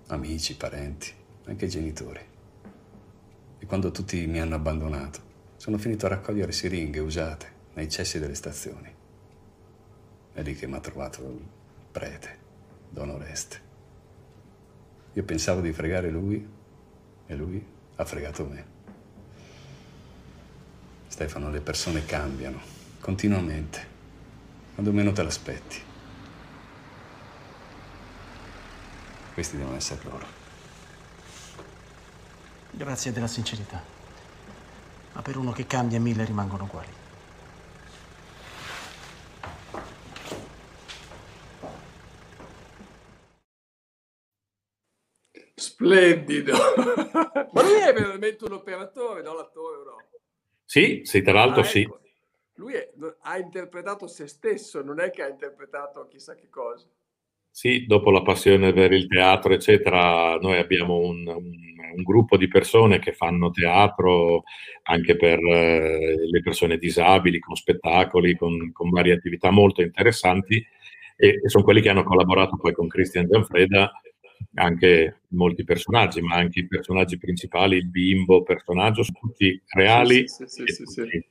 Amici, 0.06 0.56
parenti, 0.56 1.12
anche 1.46 1.66
genitori. 1.66 2.33
E 3.64 3.66
quando 3.66 3.90
tutti 3.90 4.26
mi 4.26 4.38
hanno 4.40 4.56
abbandonato, 4.56 5.20
sono 5.56 5.78
finito 5.78 6.04
a 6.04 6.10
raccogliere 6.10 6.52
siringhe 6.52 7.00
usate 7.00 7.52
nei 7.72 7.88
cessi 7.88 8.18
delle 8.18 8.34
stazioni. 8.34 8.94
È 10.34 10.42
lì 10.42 10.54
che 10.54 10.66
mi 10.66 10.74
ha 10.74 10.80
trovato 10.80 11.22
il 11.22 11.40
prete, 11.90 12.38
Don 12.90 13.08
Oreste. 13.08 13.60
Io 15.14 15.24
pensavo 15.24 15.62
di 15.62 15.72
fregare 15.72 16.10
lui 16.10 16.46
e 17.26 17.34
lui 17.34 17.66
ha 17.96 18.04
fregato 18.04 18.44
me. 18.44 18.66
Stefano, 21.06 21.48
le 21.48 21.62
persone 21.62 22.04
cambiano 22.04 22.60
continuamente, 23.00 23.86
quando 24.74 24.92
meno 24.92 25.12
te 25.12 25.22
l'aspetti. 25.22 25.80
Questi 29.32 29.56
devono 29.56 29.76
essere 29.76 30.02
loro. 30.04 30.43
Grazie 32.76 33.12
della 33.12 33.26
sincerità. 33.28 33.82
Ma 35.12 35.22
per 35.22 35.36
uno 35.36 35.52
che 35.52 35.66
cambia 35.66 36.00
mille 36.00 36.24
rimangono 36.24 36.64
uguali. 36.64 36.92
Splendido. 45.54 46.52
Ma 47.52 47.62
lui 47.62 47.78
è 47.80 47.92
veramente 47.92 48.44
un 48.44 48.52
operatore, 48.52 49.22
no? 49.22 49.34
L'attore, 49.34 49.84
no? 49.84 49.96
Sì, 50.64 51.02
sì, 51.04 51.22
tra 51.22 51.32
l'altro 51.32 51.60
Ah, 51.60 51.64
sì. 51.64 51.80
ecco. 51.82 52.00
Lui 52.54 52.74
è- 52.74 52.92
ha 53.22 53.38
interpretato 53.38 54.06
se 54.06 54.26
stesso, 54.28 54.82
non 54.82 55.00
è 55.00 55.10
che 55.10 55.22
ha 55.22 55.28
interpretato 55.28 56.06
chissà 56.08 56.34
che 56.34 56.48
cosa. 56.48 56.86
Sì, 57.56 57.86
dopo 57.86 58.10
la 58.10 58.22
passione 58.22 58.72
per 58.72 58.90
il 58.92 59.06
teatro, 59.06 59.52
eccetera, 59.54 60.36
noi 60.38 60.58
abbiamo 60.58 60.96
un, 60.98 61.24
un- 61.28 61.62
un 61.96 62.02
gruppo 62.02 62.36
di 62.36 62.48
persone 62.48 62.98
che 62.98 63.12
fanno 63.12 63.50
teatro 63.50 64.42
anche 64.82 65.14
per 65.16 65.38
eh, 65.38 66.16
le 66.28 66.40
persone 66.40 66.76
disabili, 66.78 67.38
con 67.38 67.54
spettacoli, 67.54 68.36
con, 68.36 68.72
con 68.72 68.90
varie 68.90 69.12
attività 69.12 69.50
molto 69.52 69.82
interessanti 69.82 70.56
e, 71.16 71.28
e 71.44 71.48
sono 71.48 71.62
quelli 71.62 71.80
che 71.80 71.90
hanno 71.90 72.02
collaborato 72.02 72.56
poi 72.56 72.72
con 72.72 72.88
Christian 72.88 73.28
Gianfreda 73.28 73.92
anche 74.54 75.20
molti 75.28 75.62
personaggi, 75.62 76.20
ma 76.20 76.34
anche 76.34 76.58
i 76.60 76.66
personaggi 76.66 77.16
principali, 77.16 77.76
il 77.76 77.88
bimbo, 77.88 78.42
personaggio, 78.42 79.04
sono 79.04 79.18
tutti 79.20 79.62
reali. 79.68 80.26
Sì, 80.28 80.44
sì, 80.48 80.64
sì, 80.66 81.24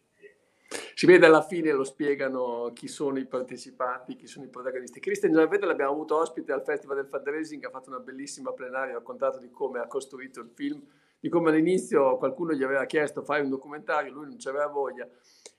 Si 0.96 1.06
vede 1.06 1.26
alla 1.26 1.42
fine, 1.44 1.72
lo 1.72 1.84
spiegano 1.84 2.72
chi 2.74 2.88
sono 2.88 3.20
i 3.20 3.26
partecipanti, 3.26 4.16
chi 4.16 4.28
sono 4.28 4.46
i 4.46 4.50
protagonisti. 4.50 5.00
Christian 5.00 5.34
Gianvede 5.34 5.66
l'abbiamo 5.66 5.92
avuto 5.92 6.18
ospite 6.18 6.52
al 6.52 6.64
Festival 6.64 6.98
del 6.98 7.08
Fundraising, 7.08 7.64
ha 7.66 7.70
fatto 7.70 7.90
una 7.90 8.00
bellissima 8.00 8.54
plenaria, 8.54 8.94
ha 8.94 8.98
raccontato 8.98 9.40
di 9.40 9.50
come 9.50 9.80
ha 9.80 9.88
costruito 9.88 10.40
il 10.40 10.50
film, 10.54 10.82
di 11.20 11.30
come 11.30 11.52
all'inizio 11.52 12.18
qualcuno 12.18 12.54
gli 12.54 12.64
aveva 12.64 12.86
chiesto 12.86 13.22
fai 13.24 13.42
un 13.42 13.50
documentario, 13.50 14.12
lui 14.12 14.26
non 14.26 14.36
c'aveva 14.38 14.68
voglia 14.68 15.08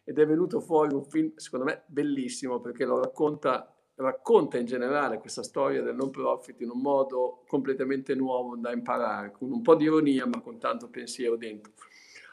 ed 0.04 0.18
è 0.18 0.26
venuto 0.26 0.60
fuori 0.60 0.94
un 0.94 1.04
film, 1.04 1.32
secondo 1.36 1.64
me, 1.64 1.84
bellissimo 1.86 2.60
perché 2.60 2.84
lo 2.84 3.00
racconta, 3.00 3.74
racconta 3.94 4.58
in 4.58 4.66
generale 4.66 5.18
questa 5.18 5.42
storia 5.42 5.82
del 5.82 5.94
non 5.94 6.10
profit 6.10 6.60
in 6.60 6.68
un 6.68 6.80
modo 6.80 7.44
completamente 7.46 8.14
nuovo 8.14 8.56
da 8.56 8.72
imparare, 8.72 9.32
con 9.32 9.50
un 9.50 9.62
po' 9.62 9.74
di 9.74 9.84
ironia 9.84 10.26
ma 10.26 10.42
con 10.42 10.58
tanto 10.58 10.88
pensiero 10.90 11.36
dentro. 11.36 11.72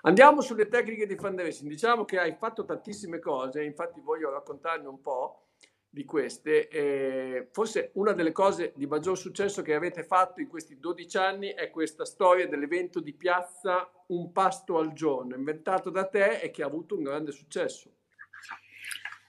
Andiamo 0.03 0.41
sulle 0.41 0.67
tecniche 0.67 1.05
di 1.05 1.15
fundraising. 1.15 1.69
Diciamo 1.69 2.05
che 2.05 2.17
hai 2.17 2.35
fatto 2.39 2.65
tantissime 2.65 3.19
cose, 3.19 3.63
infatti 3.63 4.01
voglio 4.01 4.31
raccontarne 4.31 4.87
un 4.87 4.99
po' 5.01 5.49
di 5.87 6.05
queste. 6.05 6.69
Eh, 6.69 7.49
forse 7.51 7.91
una 7.95 8.13
delle 8.13 8.31
cose 8.31 8.73
di 8.75 8.87
maggior 8.87 9.17
successo 9.17 9.61
che 9.61 9.75
avete 9.75 10.03
fatto 10.03 10.39
in 10.39 10.47
questi 10.47 10.79
12 10.79 11.17
anni 11.17 11.49
è 11.49 11.69
questa 11.69 12.05
storia 12.05 12.47
dell'evento 12.47 12.99
di 12.99 13.13
piazza 13.13 13.91
Un 14.07 14.31
pasto 14.31 14.77
al 14.77 14.93
giorno, 14.93 15.35
inventato 15.35 15.89
da 15.89 16.05
te 16.05 16.39
e 16.39 16.49
che 16.49 16.63
ha 16.63 16.67
avuto 16.67 16.95
un 16.95 17.03
grande 17.03 17.31
successo. 17.31 17.91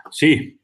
Sì, 0.08 0.58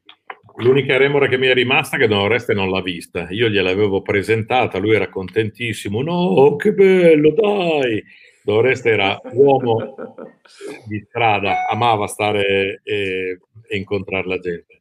l'unica 0.57 0.97
remora 0.97 1.27
che 1.27 1.37
mi 1.37 1.47
è 1.47 1.53
rimasta 1.53 1.95
è 1.95 1.99
che 1.99 2.07
Don 2.07 2.19
Oreste 2.19 2.53
non 2.53 2.69
l'ha 2.69 2.81
vista. 2.81 3.27
Io 3.29 3.47
gliel'avevo 3.47 4.01
presentata, 4.01 4.79
lui 4.79 4.95
era 4.95 5.09
contentissimo. 5.09 6.01
No, 6.01 6.55
che 6.55 6.73
bello, 6.73 7.31
dai! 7.31 8.03
Oreste 8.53 8.89
era 8.89 9.19
uomo 9.31 9.95
di 10.87 11.03
strada, 11.07 11.67
amava 11.67 12.07
stare 12.07 12.81
e, 12.83 13.39
e 13.67 13.77
incontrare 13.77 14.27
la 14.27 14.39
gente. 14.39 14.79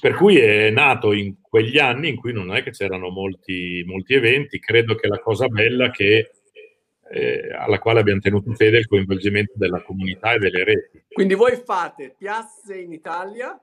Per 0.00 0.14
cui 0.14 0.38
è 0.38 0.70
nato 0.70 1.12
in 1.12 1.40
quegli 1.40 1.78
anni 1.78 2.08
in 2.08 2.16
cui 2.16 2.32
non 2.32 2.54
è 2.54 2.62
che 2.62 2.70
c'erano 2.70 3.08
molti, 3.08 3.82
molti 3.84 4.14
eventi. 4.14 4.60
Credo 4.60 4.94
che 4.94 5.08
la 5.08 5.18
cosa 5.18 5.48
bella 5.48 5.90
che, 5.90 6.30
eh, 7.10 7.52
alla 7.52 7.78
quale 7.80 8.00
abbiamo 8.00 8.20
tenuto 8.20 8.52
fede 8.54 8.76
è 8.76 8.80
il 8.80 8.86
coinvolgimento 8.86 9.54
della 9.56 9.82
comunità 9.82 10.34
e 10.34 10.38
delle 10.38 10.62
reti. 10.62 11.02
Quindi 11.08 11.34
voi 11.34 11.56
fate 11.56 12.14
piazze 12.16 12.78
in 12.78 12.92
Italia, 12.92 13.60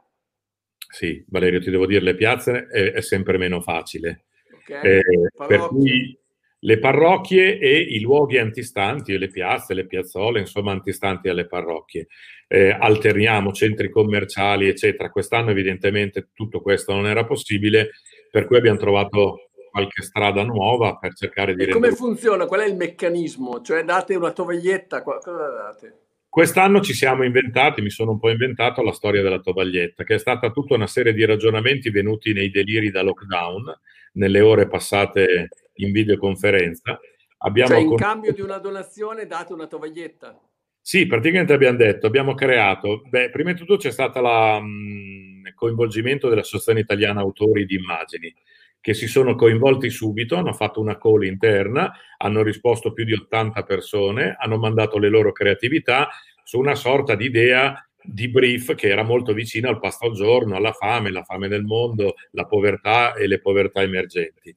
Sì, 0.89 1.23
Valerio, 1.29 1.59
ti 1.61 1.71
devo 1.71 1.85
dire, 1.85 2.01
le 2.03 2.15
piazze 2.15 2.67
è, 2.67 2.91
è 2.91 3.01
sempre 3.01 3.37
meno 3.37 3.61
facile. 3.61 4.25
ok? 4.51 4.83
Eh, 4.83 5.01
per 5.47 5.67
cui 5.67 6.17
le 6.65 6.79
parrocchie 6.79 7.59
e 7.59 7.77
i 7.77 7.99
luoghi 7.99 8.39
antistanti, 8.39 9.15
le 9.19 9.29
piazze, 9.29 9.75
le 9.75 9.85
piazzole, 9.85 10.39
insomma, 10.39 10.71
antistanti 10.71 11.29
alle 11.29 11.45
parrocchie. 11.45 12.07
Eh, 12.47 12.69
alterniamo 12.71 13.51
centri 13.51 13.89
commerciali, 13.89 14.67
eccetera. 14.67 15.11
Quest'anno, 15.11 15.51
evidentemente, 15.51 16.29
tutto 16.33 16.61
questo 16.61 16.93
non 16.93 17.05
era 17.05 17.23
possibile, 17.23 17.91
per 18.31 18.47
cui 18.47 18.57
abbiamo 18.57 18.79
trovato 18.79 19.49
qualche 19.69 20.01
strada 20.01 20.41
nuova 20.43 20.97
per 20.97 21.13
cercare 21.13 21.53
di 21.53 21.63
E 21.63 21.67
come 21.67 21.89
rendere. 21.89 21.95
funziona? 21.95 22.45
Qual 22.47 22.61
è 22.61 22.67
il 22.67 22.75
meccanismo? 22.75 23.61
Cioè 23.61 23.83
date 23.83 24.15
una 24.15 24.31
tovaglietta, 24.31 25.03
cosa 25.03 25.31
date? 25.31 25.99
Quest'anno 26.27 26.81
ci 26.81 26.93
siamo 26.93 27.23
inventati, 27.23 27.83
mi 27.83 27.91
sono 27.91 28.11
un 28.11 28.19
po' 28.19 28.31
inventato 28.31 28.81
la 28.81 28.91
storia 28.91 29.21
della 29.21 29.39
tovaglietta, 29.39 30.03
che 30.03 30.15
è 30.15 30.19
stata 30.19 30.49
tutta 30.49 30.73
una 30.73 30.87
serie 30.87 31.13
di 31.13 31.23
ragionamenti 31.25 31.91
venuti 31.91 32.33
nei 32.33 32.49
deliri 32.49 32.89
da 32.89 33.03
lockdown, 33.03 33.65
nelle 34.13 34.41
ore 34.41 34.67
passate 34.67 35.49
in 35.75 35.91
videoconferenza. 35.91 36.99
Abbiamo 37.39 37.69
Cioè 37.69 37.79
in 37.79 37.87
con- 37.87 37.97
cambio 37.97 38.33
di 38.33 38.41
una 38.41 38.57
donazione 38.57 39.25
date 39.25 39.53
una 39.53 39.67
tovaglietta. 39.67 40.39
Sì, 40.81 41.07
praticamente 41.07 41.51
abbiamo 41.51 41.77
detto, 41.77 42.05
abbiamo 42.05 42.35
creato, 42.35 43.01
beh, 43.09 43.31
prima 43.31 43.51
di 43.51 43.57
tutto 43.57 43.77
c'è 43.77 43.89
stato 43.89 44.19
il 44.19 45.53
coinvolgimento 45.55 46.29
dell'Associazione 46.29 46.81
Italiana 46.81 47.21
Autori 47.21 47.65
di 47.65 47.73
Immagini, 47.75 48.31
che 48.79 48.93
si 48.93 49.07
sono 49.07 49.33
coinvolti 49.33 49.89
subito, 49.89 50.35
hanno 50.35 50.53
fatto 50.53 50.79
una 50.79 50.99
call 50.99 51.23
interna, 51.23 51.91
hanno 52.17 52.43
risposto 52.43 52.93
più 52.93 53.03
di 53.03 53.13
80 53.13 53.63
persone, 53.63 54.35
hanno 54.39 54.57
mandato 54.57 54.99
le 54.99 55.09
loro 55.09 55.31
creatività 55.31 56.07
su 56.43 56.59
una 56.59 56.75
sorta 56.75 57.15
di 57.15 57.25
idea 57.25 57.83
di 57.99 58.29
brief 58.29 58.75
che 58.75 58.87
era 58.87 59.01
molto 59.01 59.33
vicina 59.33 59.69
al 59.69 59.79
pasto 59.79 60.05
al 60.05 60.13
giorno, 60.13 60.55
alla 60.55 60.71
fame, 60.71 61.09
la 61.09 61.23
fame 61.23 61.47
del 61.47 61.63
mondo, 61.63 62.13
la 62.31 62.45
povertà 62.45 63.15
e 63.15 63.25
le 63.25 63.39
povertà 63.39 63.81
emergenti. 63.81 64.55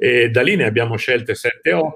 E 0.00 0.30
da 0.30 0.42
lì 0.42 0.54
ne 0.54 0.64
abbiamo 0.64 0.96
scelte 0.96 1.32
7-8 1.32 1.90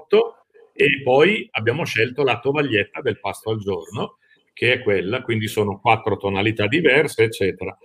e 0.73 1.01
poi 1.03 1.47
abbiamo 1.51 1.85
scelto 1.85 2.23
la 2.23 2.39
tovaglietta 2.39 2.99
del 2.99 3.19
pasto 3.19 3.51
al 3.51 3.59
giorno, 3.59 4.17
che 4.51 4.73
è 4.73 4.81
quella, 4.81 5.21
quindi 5.21 5.47
sono 5.47 5.79
quattro 5.79 6.17
tonalità 6.17 6.67
diverse, 6.67 7.23
eccetera. 7.23 7.75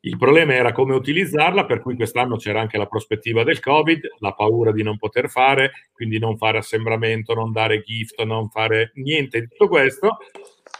Il 0.00 0.16
problema 0.16 0.54
era 0.54 0.72
come 0.72 0.94
utilizzarla, 0.94 1.66
per 1.66 1.80
cui 1.80 1.94
quest'anno 1.94 2.36
c'era 2.36 2.60
anche 2.60 2.78
la 2.78 2.86
prospettiva 2.86 3.44
del 3.44 3.60
Covid, 3.60 4.00
la 4.20 4.32
paura 4.32 4.72
di 4.72 4.82
non 4.82 4.96
poter 4.96 5.28
fare, 5.28 5.72
quindi 5.92 6.18
non 6.18 6.36
fare 6.38 6.58
assembramento, 6.58 7.34
non 7.34 7.52
dare 7.52 7.82
gift, 7.82 8.20
non 8.22 8.48
fare 8.48 8.92
niente 8.94 9.40
di 9.40 9.48
tutto 9.48 9.68
questo. 9.68 10.16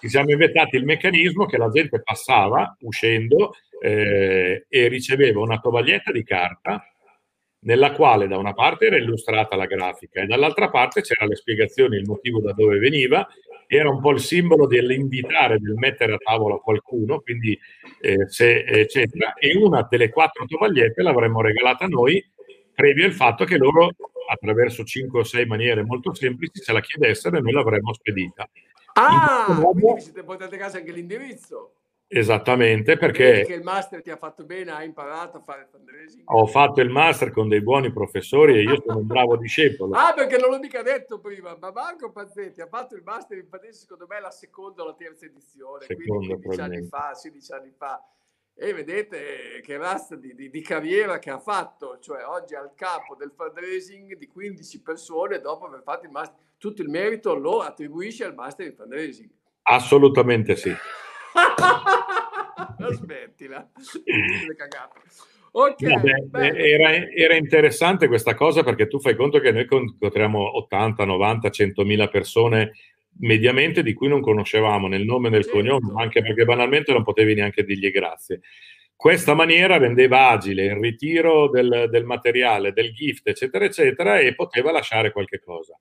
Ci 0.01 0.09
siamo 0.09 0.31
inventati 0.31 0.77
il 0.77 0.85
meccanismo 0.85 1.45
che 1.45 1.59
la 1.59 1.69
gente 1.69 2.01
passava 2.03 2.75
uscendo 2.81 3.53
eh, 3.83 4.65
e 4.67 4.89
riceveva 4.89 5.41
una 5.41 5.59
tovaglietta 5.59 6.11
di 6.11 6.25
carta 6.25 6.83
nella 7.61 7.93
quale 7.93 8.27
da 8.27 8.39
una 8.39 8.55
parte 8.55 8.87
era 8.87 8.97
illustrata 8.97 9.57
la 9.57 9.67
grafica 9.67 10.23
e 10.23 10.27
dall'altra 10.27 10.71
parte 10.71 11.03
c'erano 11.03 11.31
le 11.31 11.37
spiegazioni, 11.37 11.97
il 11.97 12.07
motivo 12.07 12.41
da 12.41 12.53
dove 12.53 12.79
veniva, 12.79 13.27
era 13.67 13.89
un 13.89 14.01
po' 14.01 14.11
il 14.11 14.21
simbolo 14.21 14.67
dell'invitare, 14.67 15.59
del 15.59 15.75
mettere 15.75 16.15
a 16.15 16.19
tavola 16.19 16.57
qualcuno, 16.57 17.21
quindi 17.21 17.57
eh, 18.01 18.29
se, 18.29 18.65
eccetera, 18.65 19.35
e 19.35 19.57
una 19.57 19.87
delle 19.89 20.09
quattro 20.09 20.45
tovagliette 20.45 21.03
l'avremmo 21.03 21.41
regalata 21.41 21.87
noi, 21.87 22.25
previo 22.75 23.07
il 23.07 23.13
fatto 23.13 23.45
che 23.45 23.57
loro, 23.57 23.91
attraverso 24.29 24.83
cinque 24.83 25.21
o 25.21 25.25
sei 25.25 25.47
maniere 25.47 25.85
molto 25.85 26.13
semplici, 26.15 26.61
ce 26.61 26.73
la 26.73 26.81
chiedessero 26.81 27.37
e 27.37 27.41
noi 27.41 27.53
l'avremmo 27.53 27.93
spedita. 27.93 28.49
Ah, 28.95 29.47
modo- 29.49 29.71
quindi 29.71 30.01
siete 30.01 30.25
portati 30.25 30.55
a 30.57 30.59
casa 30.59 30.79
anche 30.79 30.91
l'indirizzo. 30.91 31.75
Esattamente, 32.13 32.97
perché... 32.97 33.31
Perché 33.31 33.55
il 33.55 33.63
master 33.63 34.03
ti 34.03 34.11
ha 34.11 34.17
fatto 34.17 34.45
bene, 34.45 34.73
hai 34.73 34.87
imparato 34.87 35.37
a 35.37 35.41
fare 35.43 35.69
fundraising? 35.71 36.25
Ho 36.25 36.45
fatto 36.45 36.81
il 36.81 36.91
master 36.91 37.31
con 37.31 37.49
dei 37.49 37.63
buoni 37.63 37.93
professori 37.93 38.57
e 38.57 38.63
io 38.63 38.83
sono 38.85 38.99
un 38.99 39.07
bravo 39.07 39.37
discepolo. 39.37 39.95
ah, 39.95 40.13
perché 40.13 40.37
non 40.37 40.51
l'ho 40.51 40.59
mica 40.59 40.83
detto 40.83 41.21
prima, 41.21 41.57
ma 41.61 41.71
Marco 41.71 42.11
Pazzetti 42.11 42.61
ha 42.61 42.67
fatto 42.67 42.97
il 42.97 43.03
master 43.05 43.39
in 43.39 43.47
fundraising, 43.49 43.83
secondo 43.83 44.07
me, 44.09 44.21
la 44.21 44.33
seconda 44.33 44.83
o 44.83 44.87
la 44.87 44.95
terza 44.95 45.25
edizione, 45.25 45.85
Secondo, 45.85 46.27
quindi 46.27 46.43
15 46.43 46.61
anni 46.61 46.89
fa, 46.89 47.15
16 47.15 47.53
anni 47.53 47.73
fa. 47.79 48.05
E 48.57 48.75
vedete 48.75 49.61
che 49.63 49.77
razza 49.77 50.17
di, 50.17 50.35
di, 50.35 50.51
di, 50.51 50.63
carriera 50.63 51.21
che 51.21 51.31
ha 51.31 51.39
fatto, 51.39 52.01
cioè 52.01 52.25
oggi 52.25 52.55
è 52.55 52.57
al 52.57 52.75
capo 52.75 53.15
del 53.15 53.31
fundraising 53.37 54.17
di 54.17 54.27
15 54.27 54.83
persone 54.83 55.41
dopo 55.41 55.67
aver 55.67 55.83
fatto 55.85 56.07
il 56.07 56.11
master. 56.11 56.37
Tutto 56.59 56.83
il 56.83 56.89
merito 56.89 57.37
lo 57.37 57.61
attribuisce 57.61 58.25
al 58.25 58.35
master 58.35 58.67
in 58.67 58.75
fundraising. 58.75 59.31
Assolutamente 59.63 60.57
sì. 60.57 60.75
Aspettila. 62.89 63.69
Ok, 65.53 65.83
Vabbè, 65.83 66.53
era, 66.55 67.11
era, 67.11 67.35
interessante 67.35 68.07
questa 68.07 68.35
cosa 68.35 68.63
perché 68.63 68.87
tu 68.87 69.01
fai 69.01 69.17
conto 69.17 69.41
che 69.41 69.51
noi 69.51 69.67
incontriamo 69.69 70.57
80, 70.59 71.05
90, 71.05 71.51
100 71.51 71.85
mila 71.85 72.07
persone 72.07 72.71
mediamente 73.19 73.83
di 73.83 73.93
cui 73.93 74.07
non 74.07 74.21
conoscevamo 74.21 74.87
nel 74.87 75.05
nome 75.05 75.27
e 75.27 75.31
nel 75.33 75.43
certo. 75.43 75.59
cognome, 75.59 76.01
anche 76.01 76.23
perché 76.23 76.45
banalmente 76.45 76.93
non 76.93 77.03
potevi 77.03 77.35
neanche 77.35 77.65
dirgli 77.65 77.91
grazie. 77.91 78.43
Questa 78.95 79.35
maniera 79.35 79.77
rendeva 79.77 80.29
agile 80.29 80.67
il 80.67 80.77
ritiro 80.77 81.49
del, 81.49 81.89
del 81.91 82.05
materiale, 82.05 82.73
del 82.73 82.93
gift, 82.93 83.27
eccetera, 83.27 83.65
eccetera, 83.65 84.21
e 84.21 84.37
poteva 84.37 84.71
lasciare 84.71 85.11
qualche 85.11 85.41
cosa. 85.41 85.77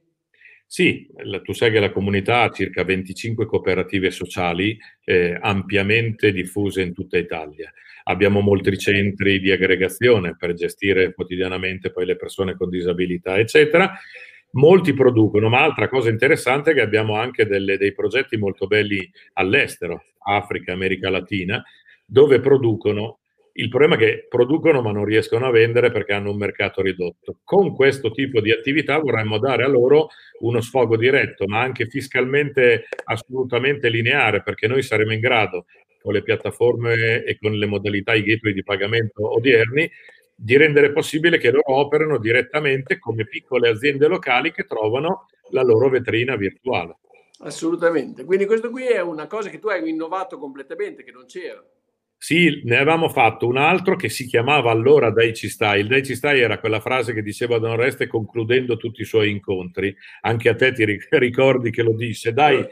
Sì, 0.66 1.08
tu 1.42 1.52
sai 1.52 1.72
che 1.72 1.80
la 1.80 1.90
comunità 1.90 2.42
ha 2.42 2.50
circa 2.50 2.84
25 2.84 3.44
cooperative 3.44 4.12
sociali 4.12 4.78
eh, 5.04 5.36
ampiamente 5.40 6.30
diffuse 6.30 6.82
in 6.82 6.94
tutta 6.94 7.18
Italia. 7.18 7.72
Abbiamo 8.04 8.40
molti 8.40 8.78
centri 8.78 9.40
di 9.40 9.50
aggregazione 9.50 10.36
per 10.36 10.54
gestire 10.54 11.12
quotidianamente 11.12 11.90
poi 11.90 12.06
le 12.06 12.16
persone 12.16 12.56
con 12.56 12.70
disabilità, 12.70 13.36
eccetera. 13.36 13.92
Molti 14.52 14.94
producono, 14.94 15.48
ma 15.48 15.62
altra 15.62 15.88
cosa 15.88 16.08
interessante 16.08 16.70
è 16.70 16.74
che 16.74 16.80
abbiamo 16.80 17.14
anche 17.14 17.46
delle, 17.46 17.76
dei 17.76 17.92
progetti 17.92 18.36
molto 18.36 18.66
belli 18.66 19.10
all'estero, 19.34 20.04
Africa, 20.18 20.72
America 20.72 21.10
Latina, 21.10 21.62
dove 22.04 22.40
producono. 22.40 23.19
Il 23.52 23.68
problema 23.68 23.96
è 23.96 23.98
che 23.98 24.26
producono 24.28 24.80
ma 24.80 24.92
non 24.92 25.04
riescono 25.04 25.46
a 25.46 25.50
vendere 25.50 25.90
perché 25.90 26.12
hanno 26.12 26.30
un 26.30 26.36
mercato 26.36 26.82
ridotto. 26.82 27.38
Con 27.44 27.74
questo 27.74 28.10
tipo 28.10 28.40
di 28.40 28.52
attività 28.52 28.98
vorremmo 28.98 29.38
dare 29.38 29.64
a 29.64 29.68
loro 29.68 30.08
uno 30.40 30.60
sfogo 30.60 30.96
diretto, 30.96 31.46
ma 31.46 31.60
anche 31.60 31.86
fiscalmente 31.86 32.86
assolutamente 33.04 33.88
lineare, 33.88 34.42
perché 34.42 34.66
noi 34.66 34.82
saremo 34.82 35.12
in 35.12 35.20
grado, 35.20 35.66
con 36.00 36.12
le 36.12 36.22
piattaforme 36.22 37.24
e 37.24 37.38
con 37.38 37.52
le 37.52 37.66
modalità, 37.66 38.14
i 38.14 38.22
gateway 38.22 38.52
di 38.52 38.62
pagamento 38.62 39.34
odierni, 39.34 39.90
di 40.34 40.56
rendere 40.56 40.92
possibile 40.92 41.36
che 41.36 41.50
loro 41.50 41.76
operano 41.78 42.18
direttamente 42.18 42.98
come 42.98 43.26
piccole 43.26 43.68
aziende 43.68 44.06
locali 44.06 44.52
che 44.52 44.64
trovano 44.64 45.26
la 45.50 45.62
loro 45.62 45.90
vetrina 45.90 46.36
virtuale. 46.36 46.96
Assolutamente. 47.40 48.24
Quindi 48.24 48.46
questo 48.46 48.70
qui 48.70 48.86
è 48.86 49.00
una 49.00 49.26
cosa 49.26 49.50
che 49.50 49.58
tu 49.58 49.68
hai 49.68 49.86
innovato 49.88 50.38
completamente, 50.38 51.02
che 51.02 51.10
non 51.10 51.26
c'era. 51.26 51.62
Sì, 52.22 52.60
ne 52.64 52.76
avevamo 52.76 53.08
fatto 53.08 53.46
un 53.46 53.56
altro 53.56 53.96
che 53.96 54.10
si 54.10 54.26
chiamava 54.26 54.70
allora 54.70 55.10
Daici 55.10 55.48
Style. 55.48 55.88
Daici 55.88 56.14
Style 56.14 56.38
era 56.38 56.58
quella 56.58 56.78
frase 56.78 57.14
che 57.14 57.22
diceva 57.22 57.58
Don 57.58 57.76
Reste 57.76 58.06
concludendo 58.08 58.76
tutti 58.76 59.00
i 59.00 59.06
suoi 59.06 59.30
incontri. 59.30 59.96
Anche 60.20 60.50
a 60.50 60.54
te 60.54 60.74
ti 60.74 60.84
ricordi 61.16 61.70
che 61.70 61.82
lo 61.82 61.94
disse, 61.94 62.34
dai, 62.34 62.62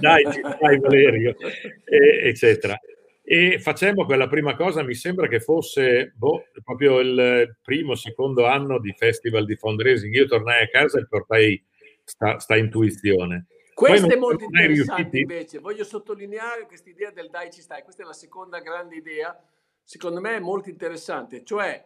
dai, 0.00 0.22
dai 0.58 0.78
Valerio, 0.80 1.36
e, 1.84 2.28
eccetera. 2.28 2.80
E 3.22 3.58
facemmo 3.58 4.06
quella 4.06 4.26
prima 4.26 4.56
cosa, 4.56 4.82
mi 4.82 4.94
sembra 4.94 5.28
che 5.28 5.40
fosse 5.40 6.14
boh, 6.16 6.46
proprio 6.64 7.00
il 7.00 7.58
primo, 7.62 7.94
secondo 7.96 8.46
anno 8.46 8.78
di 8.80 8.94
festival 8.96 9.44
di 9.44 9.54
fundraising. 9.56 10.14
Io 10.14 10.24
tornai 10.24 10.62
a 10.62 10.68
casa 10.68 10.98
e 10.98 11.06
portai 11.06 11.62
sta, 12.02 12.38
sta 12.38 12.56
intuizione. 12.56 13.48
Questo 13.74 14.08
è 14.08 14.16
molto 14.16 14.44
interessante 14.44 15.18
invece, 15.18 15.58
voglio 15.58 15.84
sottolineare 15.84 16.66
questa 16.66 16.88
idea 16.88 17.10
del 17.10 17.28
dai 17.28 17.50
ci 17.50 17.60
stai, 17.60 17.82
questa 17.82 18.04
è 18.04 18.06
la 18.06 18.12
seconda 18.12 18.60
grande 18.60 18.94
idea, 18.94 19.36
secondo 19.82 20.20
me 20.20 20.36
è 20.36 20.40
molto 20.40 20.68
interessante, 20.68 21.42
cioè 21.44 21.84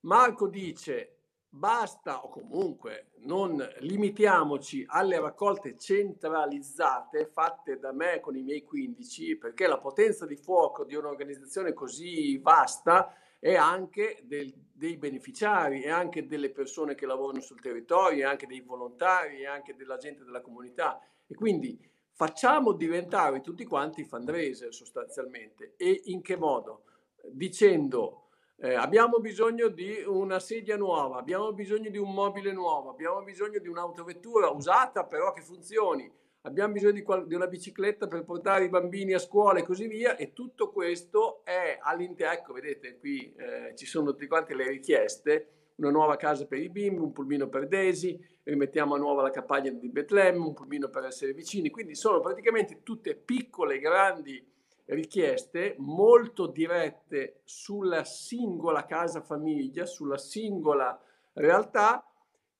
Marco 0.00 0.48
dice 0.48 1.14
basta 1.50 2.24
o 2.24 2.28
comunque 2.28 3.12
non 3.20 3.66
limitiamoci 3.78 4.84
alle 4.86 5.18
raccolte 5.18 5.78
centralizzate 5.78 7.24
fatte 7.24 7.78
da 7.78 7.92
me 7.92 8.20
con 8.20 8.36
i 8.36 8.42
miei 8.42 8.62
15 8.62 9.36
perché 9.36 9.66
la 9.66 9.78
potenza 9.78 10.26
di 10.26 10.36
fuoco 10.36 10.84
di 10.84 10.94
un'organizzazione 10.94 11.72
così 11.72 12.36
vasta 12.36 13.14
è 13.38 13.54
anche 13.54 14.20
del, 14.24 14.52
dei 14.72 14.96
beneficiari, 14.96 15.82
è 15.82 15.90
anche 15.90 16.26
delle 16.26 16.50
persone 16.50 16.94
che 16.94 17.06
lavorano 17.06 17.40
sul 17.40 17.60
territorio, 17.60 18.24
è 18.24 18.28
anche 18.28 18.46
dei 18.46 18.60
volontari, 18.60 19.42
è 19.42 19.46
anche 19.46 19.74
della 19.74 19.96
gente 19.96 20.24
della 20.24 20.40
comunità 20.40 21.00
e 21.28 21.34
quindi 21.34 21.78
facciamo 22.12 22.72
diventare 22.72 23.40
tutti 23.42 23.64
quanti 23.64 24.02
fundraiser 24.02 24.74
sostanzialmente 24.74 25.74
e 25.76 26.02
in 26.06 26.22
che 26.22 26.36
modo? 26.36 26.84
Dicendo 27.30 28.30
eh, 28.56 28.74
abbiamo 28.74 29.18
bisogno 29.18 29.68
di 29.68 30.02
una 30.04 30.40
sedia 30.40 30.76
nuova, 30.76 31.18
abbiamo 31.18 31.52
bisogno 31.52 31.90
di 31.90 31.98
un 31.98 32.12
mobile 32.12 32.52
nuovo, 32.52 32.90
abbiamo 32.90 33.22
bisogno 33.22 33.60
di 33.60 33.68
un'autovettura 33.68 34.48
usata 34.48 35.04
però 35.04 35.32
che 35.32 35.42
funzioni, 35.42 36.10
abbiamo 36.42 36.72
bisogno 36.72 36.94
di, 36.94 37.02
qual- 37.02 37.26
di, 37.26 37.34
una 37.34 37.46
bicicletta 37.46 38.08
per 38.08 38.24
portare 38.24 38.64
i 38.64 38.68
bambini 38.68 39.12
a 39.12 39.18
scuola 39.18 39.60
e 39.60 39.64
così 39.64 39.86
via 39.86 40.16
e 40.16 40.32
tutto 40.32 40.70
questo 40.72 41.44
è 41.44 41.78
all'interno, 41.80 42.32
ecco 42.32 42.52
vedete 42.54 42.98
qui 42.98 43.32
eh, 43.34 43.76
ci 43.76 43.86
sono 43.86 44.10
tutte 44.12 44.26
quante 44.26 44.54
le 44.54 44.68
richieste, 44.68 45.50
una 45.76 45.90
nuova 45.90 46.16
casa 46.16 46.46
per 46.46 46.58
i 46.58 46.68
bimbi, 46.68 47.00
un 47.00 47.12
pulmino 47.12 47.48
per 47.48 47.68
Daisy, 47.68 48.18
rimettiamo 48.48 48.94
a 48.94 48.98
nuovo 48.98 49.20
la 49.20 49.30
campagna 49.30 49.70
di 49.70 49.90
Betlemme, 49.90 50.38
un 50.38 50.54
pulmino 50.54 50.88
per 50.88 51.04
essere 51.04 51.34
vicini, 51.34 51.70
quindi 51.70 51.94
sono 51.94 52.20
praticamente 52.20 52.82
tutte 52.82 53.14
piccole 53.14 53.78
grandi 53.78 54.44
richieste 54.86 55.74
molto 55.78 56.46
dirette 56.46 57.42
sulla 57.44 58.04
singola 58.04 58.86
casa 58.86 59.20
famiglia, 59.20 59.84
sulla 59.84 60.16
singola 60.16 60.98
realtà 61.34 62.10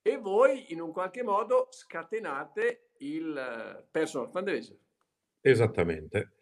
e 0.03 0.19
voi 0.19 0.73
in 0.73 0.83
un 0.83 0.93
qualche 0.93 1.23
modo 1.23 1.69
scatenate 1.71 2.91
il 2.99 3.87
personal 3.91 4.29
fundraiser. 4.29 4.77
Esattamente. 5.41 6.33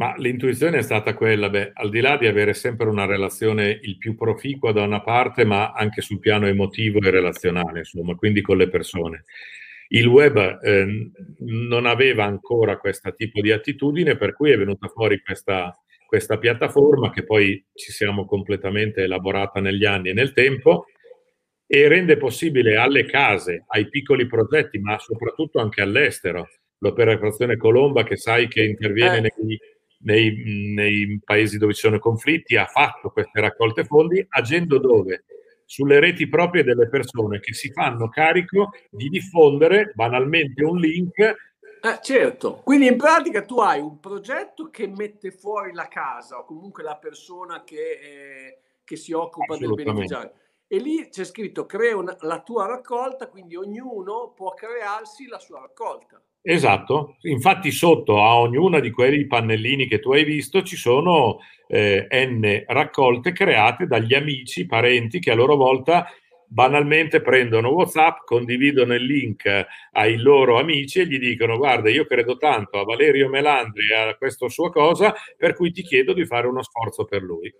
Ma 0.00 0.14
l'intuizione 0.16 0.78
è 0.78 0.82
stata 0.82 1.12
quella, 1.12 1.50
beh, 1.50 1.72
al 1.74 1.90
di 1.90 2.00
là 2.00 2.16
di 2.16 2.26
avere 2.26 2.54
sempre 2.54 2.88
una 2.88 3.04
relazione 3.04 3.80
il 3.82 3.98
più 3.98 4.14
proficua 4.14 4.72
da 4.72 4.80
una 4.80 5.02
parte, 5.02 5.44
ma 5.44 5.72
anche 5.72 6.00
sul 6.00 6.20
piano 6.20 6.46
emotivo 6.46 7.00
e 7.00 7.10
relazionale, 7.10 7.80
insomma, 7.80 8.14
quindi 8.14 8.40
con 8.40 8.56
le 8.56 8.70
persone. 8.70 9.24
Il 9.88 10.06
web 10.06 10.58
eh, 10.62 11.10
non 11.40 11.84
aveva 11.84 12.24
ancora 12.24 12.78
questo 12.78 13.12
tipo 13.12 13.42
di 13.42 13.52
attitudine, 13.52 14.16
per 14.16 14.32
cui 14.32 14.52
è 14.52 14.56
venuta 14.56 14.88
fuori 14.88 15.20
questa, 15.20 15.78
questa 16.06 16.38
piattaforma 16.38 17.10
che 17.10 17.24
poi 17.24 17.62
ci 17.74 17.92
siamo 17.92 18.24
completamente 18.24 19.02
elaborata 19.02 19.60
negli 19.60 19.84
anni 19.84 20.08
e 20.08 20.14
nel 20.14 20.32
tempo 20.32 20.86
e 21.66 21.88
rende 21.88 22.16
possibile 22.16 22.76
alle 22.76 23.04
case, 23.04 23.64
ai 23.66 23.86
piccoli 23.90 24.26
progetti, 24.26 24.78
ma 24.78 24.98
soprattutto 24.98 25.60
anche 25.60 25.82
all'estero, 25.82 26.48
l'operazione 26.78 27.58
Colomba 27.58 28.02
che 28.02 28.16
sai 28.16 28.48
che 28.48 28.64
interviene 28.64 29.18
eh. 29.18 29.32
nei, 29.36 29.58
nei, 30.02 30.72
nei 30.74 31.20
paesi 31.24 31.58
dove 31.58 31.74
ci 31.74 31.80
sono 31.80 31.98
conflitti, 31.98 32.56
ha 32.56 32.66
fatto 32.66 33.10
queste 33.10 33.40
raccolte 33.40 33.84
fondi 33.84 34.24
agendo 34.28 34.78
dove? 34.78 35.24
sulle 35.70 36.00
reti 36.00 36.28
proprie 36.28 36.64
delle 36.64 36.88
persone 36.88 37.38
che 37.38 37.54
si 37.54 37.70
fanno 37.70 38.08
carico 38.08 38.70
di 38.90 39.08
diffondere 39.08 39.92
banalmente 39.94 40.64
un 40.64 40.76
link. 40.76 41.16
Eh, 41.20 41.98
certo, 42.02 42.56
quindi 42.64 42.88
in 42.88 42.96
pratica 42.96 43.44
tu 43.44 43.60
hai 43.60 43.78
un 43.78 44.00
progetto 44.00 44.68
che 44.68 44.88
mette 44.88 45.30
fuori 45.30 45.72
la 45.72 45.86
casa 45.86 46.38
o 46.38 46.44
comunque 46.44 46.82
la 46.82 46.96
persona 46.96 47.62
che, 47.62 47.76
eh, 48.02 48.58
che 48.82 48.96
si 48.96 49.12
occupa 49.12 49.56
del 49.56 49.72
beneficiario 49.74 50.32
e 50.66 50.78
lì 50.78 51.08
c'è 51.08 51.24
scritto 51.24 51.66
crea 51.66 51.96
una, 51.96 52.16
la 52.20 52.42
tua 52.42 52.66
raccolta, 52.66 53.28
quindi 53.28 53.54
ognuno 53.54 54.32
può 54.34 54.54
crearsi 54.54 55.26
la 55.26 55.38
sua 55.38 55.60
raccolta. 55.60 56.20
Esatto, 56.42 57.16
infatti 57.22 57.70
sotto 57.70 58.22
a 58.22 58.38
ognuna 58.38 58.80
di 58.80 58.90
quei 58.90 59.26
pannellini 59.26 59.86
che 59.86 60.00
tu 60.00 60.12
hai 60.12 60.24
visto 60.24 60.62
ci 60.62 60.74
sono 60.74 61.40
eh, 61.66 62.08
n 62.10 62.64
raccolte 62.66 63.32
create 63.32 63.86
dagli 63.86 64.14
amici, 64.14 64.64
parenti 64.64 65.18
che 65.18 65.32
a 65.32 65.34
loro 65.34 65.56
volta 65.56 66.06
banalmente 66.46 67.20
prendono 67.20 67.68
WhatsApp, 67.68 68.24
condividono 68.24 68.94
il 68.94 69.04
link 69.04 69.44
ai 69.92 70.16
loro 70.16 70.58
amici 70.58 71.00
e 71.00 71.06
gli 71.06 71.18
dicono 71.18 71.58
guarda 71.58 71.90
io 71.90 72.06
credo 72.06 72.38
tanto 72.38 72.78
a 72.78 72.84
Valerio 72.84 73.28
Melandri 73.28 73.90
e 73.90 73.94
a 73.94 74.16
questa 74.16 74.48
sua 74.48 74.70
cosa 74.70 75.14
per 75.36 75.54
cui 75.54 75.70
ti 75.72 75.82
chiedo 75.82 76.14
di 76.14 76.24
fare 76.24 76.46
uno 76.46 76.62
sforzo 76.62 77.04
per 77.04 77.22
lui. 77.22 77.54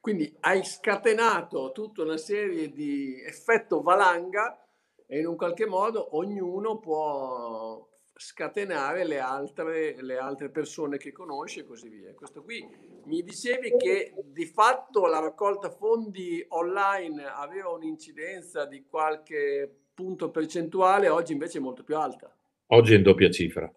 Quindi 0.00 0.32
hai 0.40 0.62
scatenato 0.64 1.72
tutta 1.72 2.02
una 2.02 2.16
serie 2.16 2.70
di 2.70 3.20
effetto 3.26 3.82
valanga 3.82 4.64
e 5.06 5.18
in 5.18 5.26
un 5.26 5.36
qualche 5.36 5.66
modo 5.66 6.16
ognuno 6.16 6.78
può 6.78 7.92
scatenare 8.16 9.04
le 9.04 9.18
altre, 9.18 10.00
le 10.00 10.16
altre 10.16 10.48
persone 10.50 10.98
che 10.98 11.12
conosce 11.12 11.60
e 11.60 11.64
così 11.64 11.88
via. 11.88 12.14
Questo 12.14 12.42
qui 12.42 12.66
mi 13.04 13.22
dicevi 13.22 13.76
che 13.76 14.14
di 14.24 14.46
fatto 14.46 15.06
la 15.06 15.18
raccolta 15.18 15.70
fondi 15.70 16.44
online 16.48 17.24
aveva 17.24 17.70
un'incidenza 17.70 18.66
di 18.66 18.84
qualche 18.88 19.68
punto 19.92 20.30
percentuale, 20.30 21.08
oggi 21.08 21.32
invece 21.32 21.58
è 21.58 21.60
molto 21.60 21.82
più 21.82 21.96
alta. 21.96 22.34
Oggi 22.68 22.94
è 22.94 22.96
in 22.96 23.02
doppia 23.02 23.30
cifra. 23.30 23.72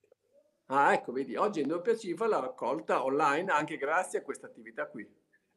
Ah, 0.68 0.94
ecco, 0.94 1.12
vedi, 1.12 1.36
oggi 1.36 1.60
è 1.60 1.64
in 1.64 1.70
doppia 1.70 1.96
cifra 1.96 2.28
la 2.28 2.40
raccolta 2.40 3.04
online 3.04 3.52
anche 3.52 3.78
grazie 3.78 4.20
a 4.20 4.22
questa 4.22 4.48
attività 4.48 4.88
qui 4.88 5.08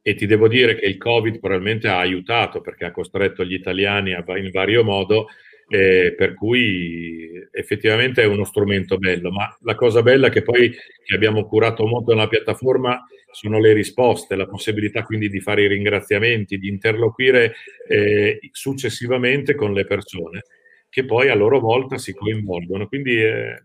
e 0.02 0.14
ti 0.14 0.26
devo 0.26 0.48
dire 0.48 0.76
che 0.76 0.86
il 0.86 0.96
Covid 0.96 1.38
probabilmente 1.38 1.88
ha 1.88 1.98
aiutato 1.98 2.60
perché 2.60 2.86
ha 2.86 2.90
costretto 2.90 3.44
gli 3.44 3.52
italiani 3.52 4.14
a, 4.14 4.24
in 4.38 4.50
vario 4.50 4.82
modo, 4.82 5.28
eh, 5.72 6.14
per 6.16 6.34
cui 6.34 7.30
effettivamente 7.52 8.22
è 8.22 8.26
uno 8.26 8.44
strumento 8.44 8.98
bello, 8.98 9.30
ma 9.30 9.56
la 9.62 9.76
cosa 9.76 10.02
bella 10.02 10.28
che 10.28 10.42
poi 10.42 10.70
che 10.70 11.14
abbiamo 11.14 11.46
curato 11.46 11.86
molto 11.86 12.12
nella 12.12 12.26
piattaforma 12.26 13.06
sono 13.30 13.60
le 13.60 13.72
risposte, 13.72 14.34
la 14.34 14.46
possibilità 14.46 15.04
quindi 15.04 15.28
di 15.28 15.40
fare 15.40 15.62
i 15.62 15.68
ringraziamenti, 15.68 16.58
di 16.58 16.66
interloquire 16.66 17.54
eh, 17.88 18.40
successivamente 18.50 19.54
con 19.54 19.72
le 19.72 19.84
persone 19.84 20.42
che 20.88 21.04
poi 21.04 21.28
a 21.28 21.36
loro 21.36 21.60
volta 21.60 21.98
si 21.98 22.12
coinvolgono. 22.12 22.88
Quindi 22.88 23.22
eh, 23.22 23.62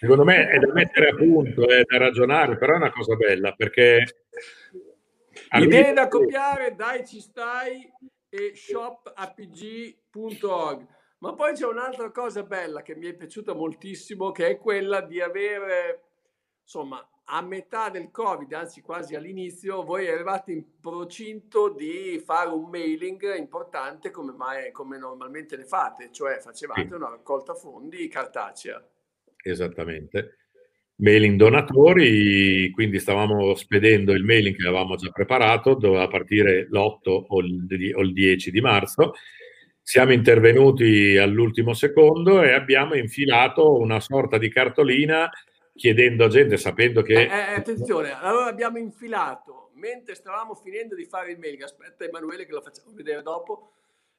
secondo 0.00 0.24
me 0.24 0.48
è 0.48 0.58
da 0.58 0.72
mettere 0.72 1.10
a 1.10 1.14
punto, 1.14 1.68
è 1.68 1.82
da 1.86 1.98
ragionare, 1.98 2.58
però 2.58 2.72
è 2.72 2.78
una 2.78 2.90
cosa 2.90 3.14
bella 3.14 3.52
perché 3.52 4.04
Idee 5.52 5.92
da 5.92 6.08
copiare, 6.08 6.74
dai 6.74 7.06
ci 7.06 7.20
stai 7.20 7.88
e 8.32 8.54
shopapg.org. 8.54 9.36
Ma 11.18 11.34
poi 11.34 11.52
c'è 11.52 11.66
un'altra 11.66 12.10
cosa 12.10 12.42
bella 12.42 12.80
che 12.80 12.96
mi 12.96 13.06
è 13.06 13.14
piaciuta 13.14 13.52
moltissimo, 13.52 14.32
che 14.32 14.48
è 14.48 14.56
quella 14.58 15.02
di 15.02 15.20
avere, 15.20 16.02
insomma, 16.62 17.06
a 17.24 17.42
metà 17.42 17.90
del 17.90 18.10
Covid, 18.10 18.50
anzi 18.54 18.80
quasi 18.80 19.14
all'inizio, 19.14 19.84
voi 19.84 20.06
eravate 20.06 20.52
in 20.52 20.80
procinto 20.80 21.68
di 21.68 22.20
fare 22.24 22.48
un 22.48 22.70
mailing 22.70 23.36
importante 23.36 24.10
come, 24.10 24.32
mai, 24.32 24.72
come 24.72 24.96
normalmente 24.98 25.56
ne 25.56 25.64
fate, 25.64 26.10
cioè 26.10 26.40
facevate 26.40 26.88
sì. 26.88 26.94
una 26.94 27.10
raccolta 27.10 27.54
fondi 27.54 28.08
cartacea. 28.08 28.84
Esattamente 29.44 30.38
mailing 31.02 31.36
donatori, 31.36 32.70
quindi 32.70 33.00
stavamo 33.00 33.54
spedendo 33.54 34.12
il 34.12 34.24
mailing 34.24 34.56
che 34.56 34.66
avevamo 34.66 34.94
già 34.94 35.10
preparato, 35.10 35.74
doveva 35.74 36.06
partire 36.06 36.68
l'8 36.70 37.24
o 37.28 37.40
il 37.40 38.12
10 38.12 38.50
di 38.50 38.60
marzo. 38.60 39.12
Siamo 39.82 40.12
intervenuti 40.12 41.16
all'ultimo 41.16 41.74
secondo 41.74 42.42
e 42.42 42.52
abbiamo 42.52 42.94
infilato 42.94 43.78
una 43.78 43.98
sorta 43.98 44.38
di 44.38 44.48
cartolina 44.48 45.28
chiedendo 45.74 46.24
a 46.24 46.28
gente, 46.28 46.56
sapendo 46.56 47.02
che... 47.02 47.14
Eh, 47.14 47.24
eh, 47.24 47.54
attenzione, 47.56 48.12
allora 48.12 48.46
abbiamo 48.46 48.78
infilato, 48.78 49.70
mentre 49.74 50.14
stavamo 50.14 50.54
finendo 50.54 50.94
di 50.94 51.04
fare 51.04 51.32
il 51.32 51.38
mailing, 51.38 51.62
aspetta 51.62 52.04
Emanuele 52.04 52.46
che 52.46 52.52
lo 52.52 52.60
facciamo 52.60 52.92
vedere 52.94 53.22
dopo, 53.22 53.72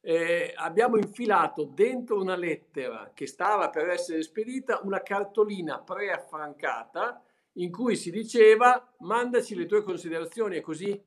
eh, 0.05 0.51
abbiamo 0.55 0.97
infilato 0.97 1.63
dentro 1.63 2.19
una 2.19 2.35
lettera 2.35 3.11
che 3.13 3.25
stava 3.25 3.69
per 3.69 3.87
essere 3.87 4.21
spedita 4.21 4.81
una 4.83 5.01
cartolina 5.01 5.79
preaffrancata 5.79 7.23
in 7.53 7.71
cui 7.71 7.95
si 7.95 8.11
diceva 8.11 8.93
mandaci 8.99 9.55
le 9.55 9.65
tue 9.65 9.81
considerazioni, 9.81 10.57
è 10.57 10.61
così? 10.61 11.01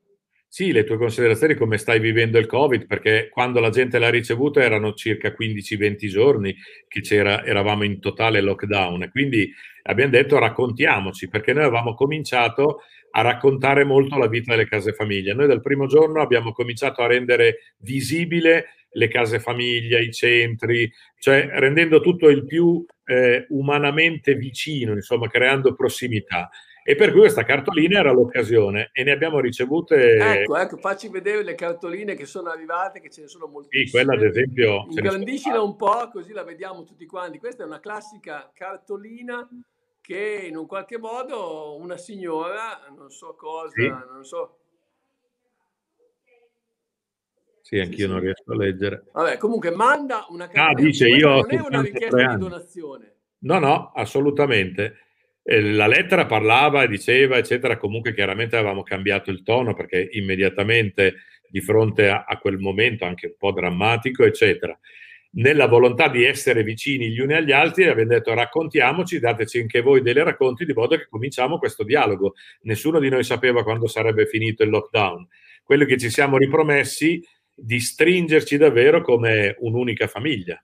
Sì, 0.49 0.73
le 0.73 0.85
tue 0.85 0.97
considerazioni 0.97 1.55
come 1.55 1.77
stai 1.77 1.99
vivendo 1.99 2.39
il 2.39 2.47
Covid, 2.47 2.87
perché 2.87 3.29
quando 3.31 3.61
la 3.61 3.69
gente 3.69 3.99
l'ha 3.99 4.09
ricevuto 4.09 4.61
erano 4.61 4.95
circa 4.95 5.35
15-20 5.39 6.07
giorni 6.07 6.55
che 6.89 7.03
eravamo 7.15 7.85
in 7.85 8.01
totale 8.01 8.41
lockdown 8.41 9.11
quindi 9.11 9.53
abbiamo 9.83 10.13
detto 10.13 10.39
raccontiamoci, 10.39 11.29
perché 11.29 11.53
noi 11.53 11.65
avevamo 11.65 11.95
cominciato 11.95 12.81
a 13.19 13.23
raccontare 13.23 13.85
molto 13.85 14.19
la 14.19 14.29
vita 14.29 14.53
delle 14.53 14.69
case 14.69 14.93
famiglie. 14.93 15.33
Noi 15.33 15.47
dal 15.47 15.63
primo 15.63 15.87
giorno 15.87 16.21
abbiamo 16.21 16.53
cominciato 16.53 17.01
a 17.01 17.07
rendere 17.07 17.75
visibile 17.79 18.67
le 18.91 19.09
case 19.09 19.41
famiglia, 19.41 19.99
i 19.99 20.13
centri, 20.13 20.91
cioè 21.19 21.49
rendendo 21.53 22.01
tutto 22.01 22.29
il 22.29 22.45
più 22.45 22.85
eh, 23.05 23.47
umanamente 23.51 24.35
vicino, 24.35 24.93
insomma, 24.93 25.29
creando 25.29 25.75
prossimità. 25.75 26.51
E 26.85 26.95
per 26.95 27.11
cui 27.11 27.21
questa 27.21 27.43
cartolina 27.43 27.99
era 27.99 28.13
l'occasione 28.13 28.91
e 28.93 29.03
ne 29.03 29.13
abbiamo 29.13 29.41
ricevute. 29.41 30.19
Ecco, 30.19 30.57
ecco, 30.57 30.77
facci 30.77 31.09
vedere 31.09 31.43
le 31.43 31.55
cartoline 31.55 32.15
che 32.15 32.27
sono 32.27 32.51
arrivate, 32.51 33.01
che 33.01 33.11
ce 33.11 33.23
ne 33.23 33.29
sono 33.29 33.47
moltissime. 33.47 33.87
Sì, 33.87 33.91
quella 33.91 34.15
ad 34.15 34.23
esempio. 34.23 34.87
Ingrandiscila 34.91 35.61
un 35.61 35.75
po', 35.75 36.09
così 36.13 36.33
la 36.33 36.45
vediamo 36.45 36.85
tutti 36.85 37.07
quanti. 37.07 37.39
Questa 37.39 37.65
è 37.65 37.67
una 37.67 37.81
classica 37.81 38.51
cartolina 38.55 39.49
che 40.07 40.47
in 40.47 40.57
un 40.57 40.67
qualche 40.69 40.99
modo 40.99 41.77
una 41.81 41.97
signora, 41.97 42.87
non 42.97 43.11
so 43.11 43.35
cosa, 43.35 43.73
sì. 43.75 43.89
non 43.89 44.25
so, 44.25 44.59
sì, 47.61 47.81
anch'io 47.81 48.07
sì, 48.07 48.13
non 48.13 48.21
riesco 48.21 48.53
a 48.53 48.57
leggere. 48.57 49.07
Vabbè, 49.13 49.37
comunque 49.39 49.73
manda 49.73 50.27
una 50.29 50.47
carta. 50.47 50.71
Ah, 50.71 50.75
dice 50.81 51.09
io. 51.09 51.41
Non 51.41 51.51
è 51.51 51.61
una 51.61 51.81
richiesta 51.83 52.35
di 52.35 52.39
donazione. 52.39 53.15
No, 53.39 53.59
no, 53.59 53.91
assolutamente. 53.93 54.99
La 55.43 55.89
lettera 55.89 56.27
parlava 56.27 56.85
e 56.85 56.89
diceva, 56.89 57.39
eccetera. 57.39 57.77
Comunque, 57.77 58.15
chiaramente 58.15 58.55
avevamo 58.55 58.85
cambiato 58.85 59.33
il 59.33 59.43
tono 59.43 59.75
perché 59.75 60.09
immediatamente 60.13 61.17
di 61.49 61.61
fronte 61.61 62.09
a, 62.09 62.25
a 62.29 62.39
quel 62.39 62.59
momento 62.59 63.05
anche 63.05 63.27
un 63.27 63.35
po' 63.37 63.51
drammatico, 63.51 64.23
eccetera. 64.23 64.79
Nella 65.37 65.67
volontà 65.67 66.09
di 66.09 66.25
essere 66.25 66.63
vicini 66.63 67.11
gli 67.11 67.21
uni 67.21 67.35
agli 67.35 67.53
altri, 67.53 67.85
abbiamo 67.85 68.11
detto 68.11 68.33
raccontiamoci, 68.33 69.19
dateci 69.19 69.61
anche 69.61 69.83
voi 69.83 70.01
delle 70.01 70.25
racconti 70.25 70.65
di 70.65 70.73
modo 70.73 70.97
che 70.97 71.09
cominciamo 71.09 71.59
questo 71.59 71.85
dialogo. 71.85 72.35
Nessuno 72.63 72.99
di 72.99 73.11
noi 73.11 73.23
sapeva 73.23 73.63
quando 73.63 73.87
sarebbe 73.87 74.27
finito 74.27 74.63
il 74.63 74.71
lockdown. 74.71 75.29
Quello 75.63 75.85
che 75.85 75.99
ci 75.99 76.09
siamo 76.09 76.39
ripromessi 76.39 77.23
di 77.55 77.81
stringerci 77.81 78.57
davvero 78.57 79.03
come 79.03 79.57
un'unica 79.59 80.07
famiglia. 80.07 80.63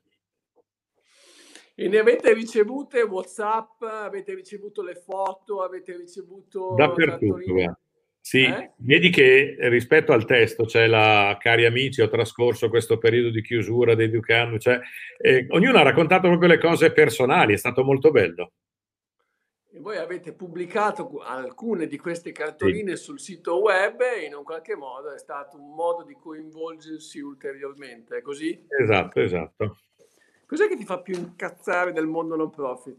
E 1.75 1.89
ne 1.89 1.99
avete 1.99 2.33
ricevute 2.33 3.03
WhatsApp, 3.03 3.83
avete 3.83 4.35
ricevuto 4.35 4.83
le 4.83 4.95
foto, 4.95 5.63
avete 5.63 5.97
ricevuto... 5.97 6.75
Dappertutto, 6.77 7.77
Sì, 8.25 8.45
eh? 8.45 8.71
vedi 8.77 9.11
che 9.11 9.57
rispetto 9.59 10.13
al 10.13 10.25
testo, 10.25 10.65
cioè 10.65 10.87
la 10.87 11.37
cari 11.41 11.67
amici, 11.67 12.03
ho 12.03 12.09
trascorso 12.09 12.69
questo 12.69 12.97
periodo 12.97 13.31
di 13.31 13.43
chiusura 13.43 13.97
dei 13.97 14.09
Ducan, 14.09 14.61
cioè, 14.61 14.79
eh, 15.19 15.47
ognuno 15.51 15.79
ha 15.79 15.83
raccontato 15.83 16.29
proprio 16.29 16.49
le 16.49 16.59
cose 16.59 16.93
personali, 16.93 17.55
è 17.55 17.57
stato 17.57 17.83
molto 17.83 18.13
bello 18.13 18.53
e 19.75 19.81
voi 19.81 19.97
avete 19.97 20.35
pubblicato 20.35 21.21
alcune 21.21 21.87
di 21.87 21.97
queste 21.97 22.31
cartoline 22.31 22.95
sì. 22.97 23.05
sul 23.05 23.19
sito 23.19 23.59
web 23.59 24.03
e 24.03 24.27
in 24.27 24.35
un 24.35 24.45
qualche 24.45 24.77
modo 24.77 25.11
è 25.15 25.19
stato 25.19 25.57
un 25.57 25.75
modo 25.75 26.03
di 26.03 26.15
coinvolgersi 26.15 27.21
ulteriormente, 27.21 28.19
è 28.19 28.23
così? 28.23 28.67
Esatto, 28.69 29.21
esatto. 29.21 29.79
Cos'è 30.45 30.69
che 30.69 30.77
ti 30.77 30.85
fa 30.85 31.01
più 31.01 31.15
incazzare 31.15 31.93
del 31.93 32.07
mondo 32.07 32.37
non 32.37 32.51
profit? 32.51 32.99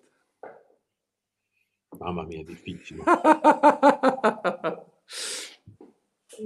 Mamma 1.99 2.23
mia, 2.23 2.43
difficile. 2.43 3.03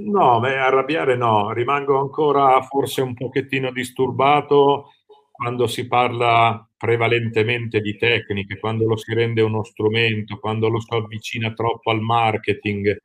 no, 0.09 0.39
beh, 0.39 0.57
arrabbiare 0.57 1.15
no, 1.15 1.51
rimango 1.51 1.99
ancora 1.99 2.61
forse 2.61 3.01
un 3.01 3.13
pochettino 3.13 3.71
disturbato 3.71 4.91
quando 5.31 5.67
si 5.67 5.87
parla 5.87 6.67
prevalentemente 6.75 7.79
di 7.79 7.95
tecniche, 7.95 8.59
quando 8.59 8.87
lo 8.87 8.97
si 8.97 9.13
rende 9.13 9.41
uno 9.41 9.63
strumento, 9.63 10.39
quando 10.39 10.69
lo 10.69 10.79
si 10.79 10.93
avvicina 10.93 11.53
troppo 11.53 11.91
al 11.91 12.01
marketing, 12.01 13.01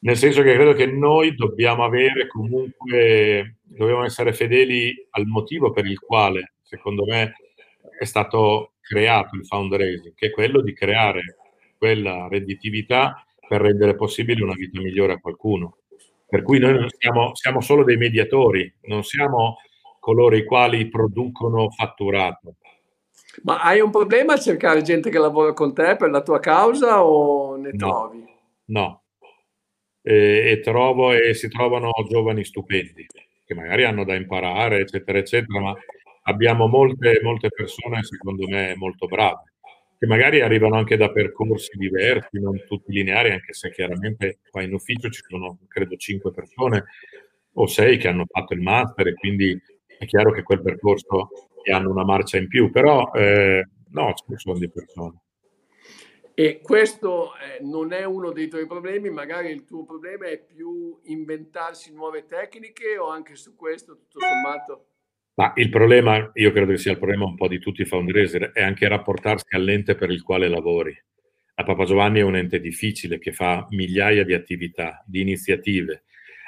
nel 0.00 0.16
senso 0.16 0.42
che 0.42 0.54
credo 0.54 0.74
che 0.74 0.86
noi 0.86 1.34
dobbiamo 1.34 1.84
avere 1.84 2.28
comunque, 2.28 3.58
dobbiamo 3.62 4.04
essere 4.04 4.32
fedeli 4.32 4.94
al 5.10 5.26
motivo 5.26 5.72
per 5.72 5.86
il 5.86 5.98
quale, 5.98 6.54
secondo 6.62 7.04
me, 7.04 7.34
è 7.98 8.04
stato 8.04 8.74
creato 8.80 9.34
il 9.34 9.44
fundraising, 9.44 10.14
che 10.14 10.28
è 10.28 10.30
quello 10.30 10.60
di 10.62 10.72
creare 10.72 11.36
quella 11.76 12.28
redditività 12.28 13.26
per 13.48 13.62
rendere 13.62 13.94
possibile 13.94 14.44
una 14.44 14.54
vita 14.54 14.80
migliore 14.80 15.14
a 15.14 15.18
qualcuno. 15.18 15.78
Per 16.28 16.42
cui 16.42 16.58
noi 16.58 16.86
siamo, 16.98 17.34
siamo 17.34 17.60
solo 17.60 17.84
dei 17.84 17.96
mediatori, 17.96 18.72
non 18.82 19.02
siamo 19.02 19.56
coloro 19.98 20.36
i 20.36 20.44
quali 20.44 20.88
producono 20.88 21.70
fatturato. 21.70 22.56
Ma 23.42 23.60
hai 23.62 23.80
un 23.80 23.90
problema 23.90 24.34
a 24.34 24.38
cercare 24.38 24.82
gente 24.82 25.10
che 25.10 25.18
lavora 25.18 25.52
con 25.52 25.72
te 25.72 25.96
per 25.96 26.10
la 26.10 26.22
tua 26.22 26.38
causa 26.38 27.02
o 27.04 27.56
ne 27.56 27.70
No. 27.72 27.76
trovi? 27.88 28.24
No, 28.66 29.02
e, 30.02 30.50
e 30.50 30.60
trovo 30.60 31.12
e 31.12 31.34
si 31.34 31.48
trovano 31.48 31.90
giovani 32.08 32.44
stupendi 32.44 33.06
che 33.44 33.54
magari 33.54 33.84
hanno 33.84 34.04
da 34.04 34.14
imparare, 34.14 34.80
eccetera, 34.80 35.16
eccetera, 35.18 35.58
ma 35.58 35.74
abbiamo 36.24 36.66
molte, 36.66 37.18
molte 37.22 37.48
persone, 37.48 38.02
secondo 38.02 38.46
me, 38.46 38.74
molto 38.76 39.06
brave, 39.06 39.54
che 39.98 40.06
magari 40.06 40.40
arrivano 40.40 40.76
anche 40.76 40.96
da 40.96 41.10
percorsi 41.10 41.76
diversi, 41.76 42.38
non 42.38 42.62
tutti 42.66 42.92
lineari, 42.92 43.32
anche 43.32 43.52
se 43.52 43.70
chiaramente 43.70 44.38
qua 44.48 44.62
in 44.62 44.72
ufficio 44.72 45.10
ci 45.10 45.22
sono, 45.28 45.58
credo, 45.66 45.96
cinque 45.96 46.32
persone 46.32 46.84
o 47.54 47.66
sei 47.66 47.98
che 47.98 48.06
hanno 48.06 48.24
fatto 48.28 48.54
il 48.54 48.60
master 48.60 49.08
e 49.08 49.14
quindi 49.14 49.60
è 49.98 50.06
chiaro 50.06 50.30
che 50.30 50.44
quel 50.44 50.62
percorso 50.62 51.30
gli 51.64 51.72
hanno 51.72 51.90
una 51.90 52.04
marcia 52.04 52.38
in 52.38 52.46
più, 52.46 52.70
però 52.70 53.10
eh, 53.12 53.68
no, 53.90 54.14
ci 54.14 54.24
sono 54.36 54.58
di 54.58 54.70
persone. 54.70 55.22
E 56.32 56.60
questo 56.60 57.32
eh, 57.34 57.60
non 57.64 57.92
è 57.92 58.04
uno 58.04 58.30
dei 58.30 58.46
tuoi 58.46 58.68
problemi, 58.68 59.10
magari 59.10 59.50
il 59.50 59.64
tuo 59.64 59.84
problema 59.84 60.26
è 60.26 60.38
più 60.38 60.96
inventarsi 61.06 61.92
nuove 61.92 62.26
tecniche 62.26 62.96
o 62.96 63.08
anche 63.08 63.34
su 63.34 63.56
questo 63.56 63.96
tutto 63.96 64.20
sommato? 64.20 64.86
Ma 65.38 65.52
il 65.54 65.68
problema, 65.68 66.32
io 66.34 66.50
credo 66.50 66.72
che 66.72 66.78
sia 66.78 66.90
il 66.90 66.98
problema 66.98 67.24
un 67.24 67.36
po' 67.36 67.46
di 67.46 67.60
tutti 67.60 67.82
i 67.82 67.84
fundraiser, 67.84 68.50
è 68.50 68.60
anche 68.60 68.88
rapportarsi 68.88 69.54
all'ente 69.54 69.94
per 69.94 70.10
il 70.10 70.22
quale 70.22 70.48
lavori. 70.48 70.92
La 71.54 71.62
Papa 71.62 71.84
Giovanni 71.84 72.18
è 72.18 72.24
un 72.24 72.34
ente 72.34 72.58
difficile 72.58 73.20
che 73.20 73.32
fa 73.32 73.64
migliaia 73.70 74.24
di 74.24 74.34
attività, 74.34 75.00
di 75.06 75.20
iniziative, 75.20 76.02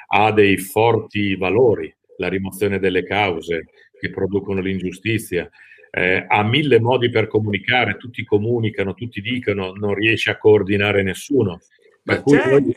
ha 0.07 0.33
dei 0.33 0.57
forti 0.57 1.37
valori, 1.37 1.93
la 2.17 2.27
rimozione 2.27 2.79
delle 2.79 3.05
cause 3.05 3.67
che 3.97 4.09
producono 4.09 4.59
l'ingiustizia, 4.59 5.49
eh, 5.89 6.25
ha 6.27 6.43
mille 6.43 6.81
modi 6.81 7.09
per 7.09 7.27
comunicare, 7.27 7.95
tutti 7.95 8.25
comunicano, 8.25 8.93
tutti 8.93 9.21
dicono, 9.21 9.71
non 9.71 9.93
riesce 9.93 10.31
a 10.31 10.37
coordinare 10.37 11.01
nessuno. 11.01 11.61
Per 12.03 12.21
cui 12.23 12.35
noi- 12.35 12.75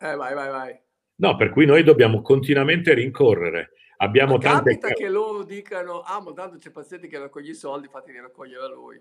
Eh, 0.00 0.14
vai, 0.14 0.34
vai, 0.34 0.50
vai. 0.50 0.78
no, 1.16 1.34
per 1.34 1.50
cui 1.50 1.66
noi 1.66 1.82
dobbiamo 1.82 2.22
continuamente 2.22 2.94
rincorrere. 2.94 3.72
Abbiamo 4.00 4.34
Ma 4.34 4.40
tante 4.40 4.78
capita 4.78 4.94
che 4.94 5.08
loro 5.08 5.42
dicano, 5.42 6.00
ah, 6.00 6.20
ma 6.20 6.32
tanto 6.32 6.56
c'è 6.56 6.70
Pazzetti 6.70 7.08
che 7.08 7.18
raccoglie 7.18 7.50
i 7.50 7.54
soldi, 7.54 7.88
fateli 7.88 8.20
raccogliere 8.20 8.64
a 8.64 8.68
lui. 8.68 9.00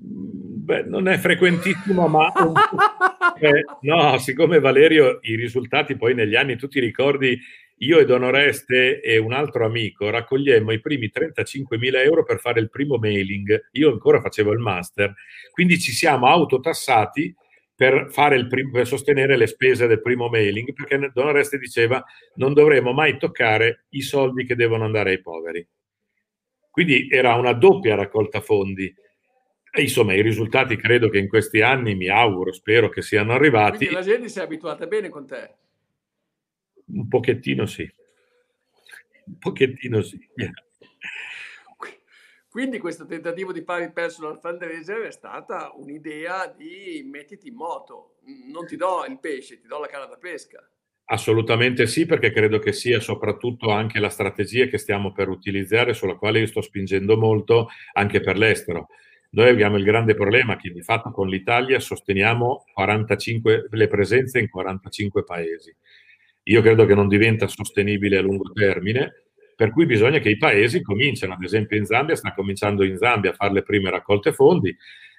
Beh, 0.00 0.84
non 0.84 1.08
è 1.08 1.18
frequentissimo, 1.18 2.06
ma. 2.06 2.32
Eh, 3.40 3.64
no, 3.82 4.18
siccome 4.18 4.58
Valerio 4.58 5.20
i 5.22 5.36
risultati 5.36 5.96
poi 5.96 6.12
negli 6.12 6.34
anni 6.34 6.56
tu 6.56 6.66
ti 6.66 6.80
ricordi, 6.80 7.38
io 7.76 8.00
ed 8.00 8.10
Onoreste 8.10 9.00
e 9.00 9.16
un 9.18 9.32
altro 9.32 9.64
amico 9.64 10.10
raccogliemmo 10.10 10.72
i 10.72 10.80
primi 10.80 11.08
35.000 11.14 12.02
euro 12.02 12.24
per 12.24 12.40
fare 12.40 12.58
il 12.58 12.68
primo 12.68 12.96
mailing. 12.96 13.68
Io 13.72 13.92
ancora 13.92 14.20
facevo 14.20 14.50
il 14.50 14.58
master, 14.58 15.14
quindi 15.52 15.78
ci 15.78 15.92
siamo 15.92 16.26
autotassati 16.26 17.32
per, 17.78 18.08
fare 18.10 18.34
il 18.34 18.48
prim- 18.48 18.72
per 18.72 18.88
sostenere 18.88 19.36
le 19.36 19.46
spese 19.46 19.86
del 19.86 20.02
primo 20.02 20.28
mailing, 20.28 20.72
perché 20.72 21.12
Don 21.14 21.28
Oreste 21.28 21.58
diceva 21.58 22.04
non 22.34 22.52
dovremo 22.52 22.92
mai 22.92 23.16
toccare 23.18 23.84
i 23.90 24.00
soldi 24.00 24.44
che 24.44 24.56
devono 24.56 24.84
andare 24.84 25.10
ai 25.10 25.20
poveri. 25.20 25.64
Quindi 26.72 27.06
era 27.08 27.36
una 27.36 27.52
doppia 27.52 27.94
raccolta 27.94 28.40
fondi. 28.40 28.92
E 29.70 29.80
insomma, 29.80 30.12
i 30.14 30.22
risultati 30.22 30.74
credo 30.74 31.08
che 31.08 31.18
in 31.18 31.28
questi 31.28 31.60
anni, 31.60 31.94
mi 31.94 32.08
auguro, 32.08 32.52
spero 32.52 32.88
che 32.88 33.00
siano 33.00 33.32
arrivati. 33.32 33.76
Quindi 33.76 33.94
la 33.94 34.00
gente 34.00 34.28
si 34.28 34.40
è 34.40 34.42
abituata 34.42 34.88
bene 34.88 35.08
con 35.08 35.24
te. 35.24 35.54
Un 36.86 37.06
pochettino 37.06 37.64
sì. 37.64 37.88
Un 39.26 39.38
pochettino 39.38 40.02
sì. 40.02 40.18
Quindi 42.50 42.78
questo 42.78 43.04
tentativo 43.04 43.52
di 43.52 43.62
fare 43.62 43.84
il 43.84 43.92
personal 43.92 44.40
fundraiser 44.40 45.02
è 45.02 45.12
stata 45.12 45.72
un'idea 45.74 46.46
di 46.46 47.02
mettiti 47.04 47.48
in 47.48 47.54
moto. 47.54 48.16
Non 48.50 48.66
ti 48.66 48.76
do 48.76 49.04
il 49.06 49.18
pesce, 49.20 49.60
ti 49.60 49.66
do 49.66 49.78
la 49.78 49.86
canna 49.86 50.06
da 50.06 50.16
pesca. 50.16 50.66
Assolutamente 51.10 51.86
sì, 51.86 52.06
perché 52.06 52.32
credo 52.32 52.58
che 52.58 52.72
sia 52.72 53.00
soprattutto 53.00 53.70
anche 53.70 53.98
la 53.98 54.08
strategia 54.08 54.66
che 54.66 54.78
stiamo 54.78 55.12
per 55.12 55.28
utilizzare, 55.28 55.94
sulla 55.94 56.16
quale 56.16 56.40
io 56.40 56.46
sto 56.46 56.62
spingendo 56.62 57.16
molto 57.16 57.68
anche 57.92 58.20
per 58.20 58.36
l'estero. 58.36 58.88
Noi 59.30 59.48
abbiamo 59.50 59.76
il 59.76 59.84
grande 59.84 60.14
problema 60.14 60.56
che 60.56 60.70
di 60.70 60.82
fatto 60.82 61.10
con 61.10 61.28
l'Italia 61.28 61.80
sosteniamo 61.80 62.64
45, 62.72 63.68
le 63.70 63.86
presenze 63.88 64.38
in 64.38 64.48
45 64.48 65.24
paesi. 65.24 65.74
Io 66.44 66.62
credo 66.62 66.86
che 66.86 66.94
non 66.94 67.08
diventa 67.08 67.46
sostenibile 67.46 68.16
a 68.16 68.22
lungo 68.22 68.50
termine, 68.52 69.27
per 69.58 69.72
cui 69.72 69.86
bisogna 69.86 70.20
che 70.20 70.28
i 70.28 70.36
paesi 70.36 70.82
cominciano, 70.82 71.32
ad 71.32 71.42
esempio 71.42 71.76
in 71.76 71.84
Zambia, 71.84 72.14
sta 72.14 72.32
cominciando 72.32 72.84
in 72.84 72.96
Zambia 72.96 73.32
a 73.32 73.34
fare 73.34 73.52
le 73.52 73.64
prime 73.64 73.90
raccolte 73.90 74.32
fondi, 74.32 74.72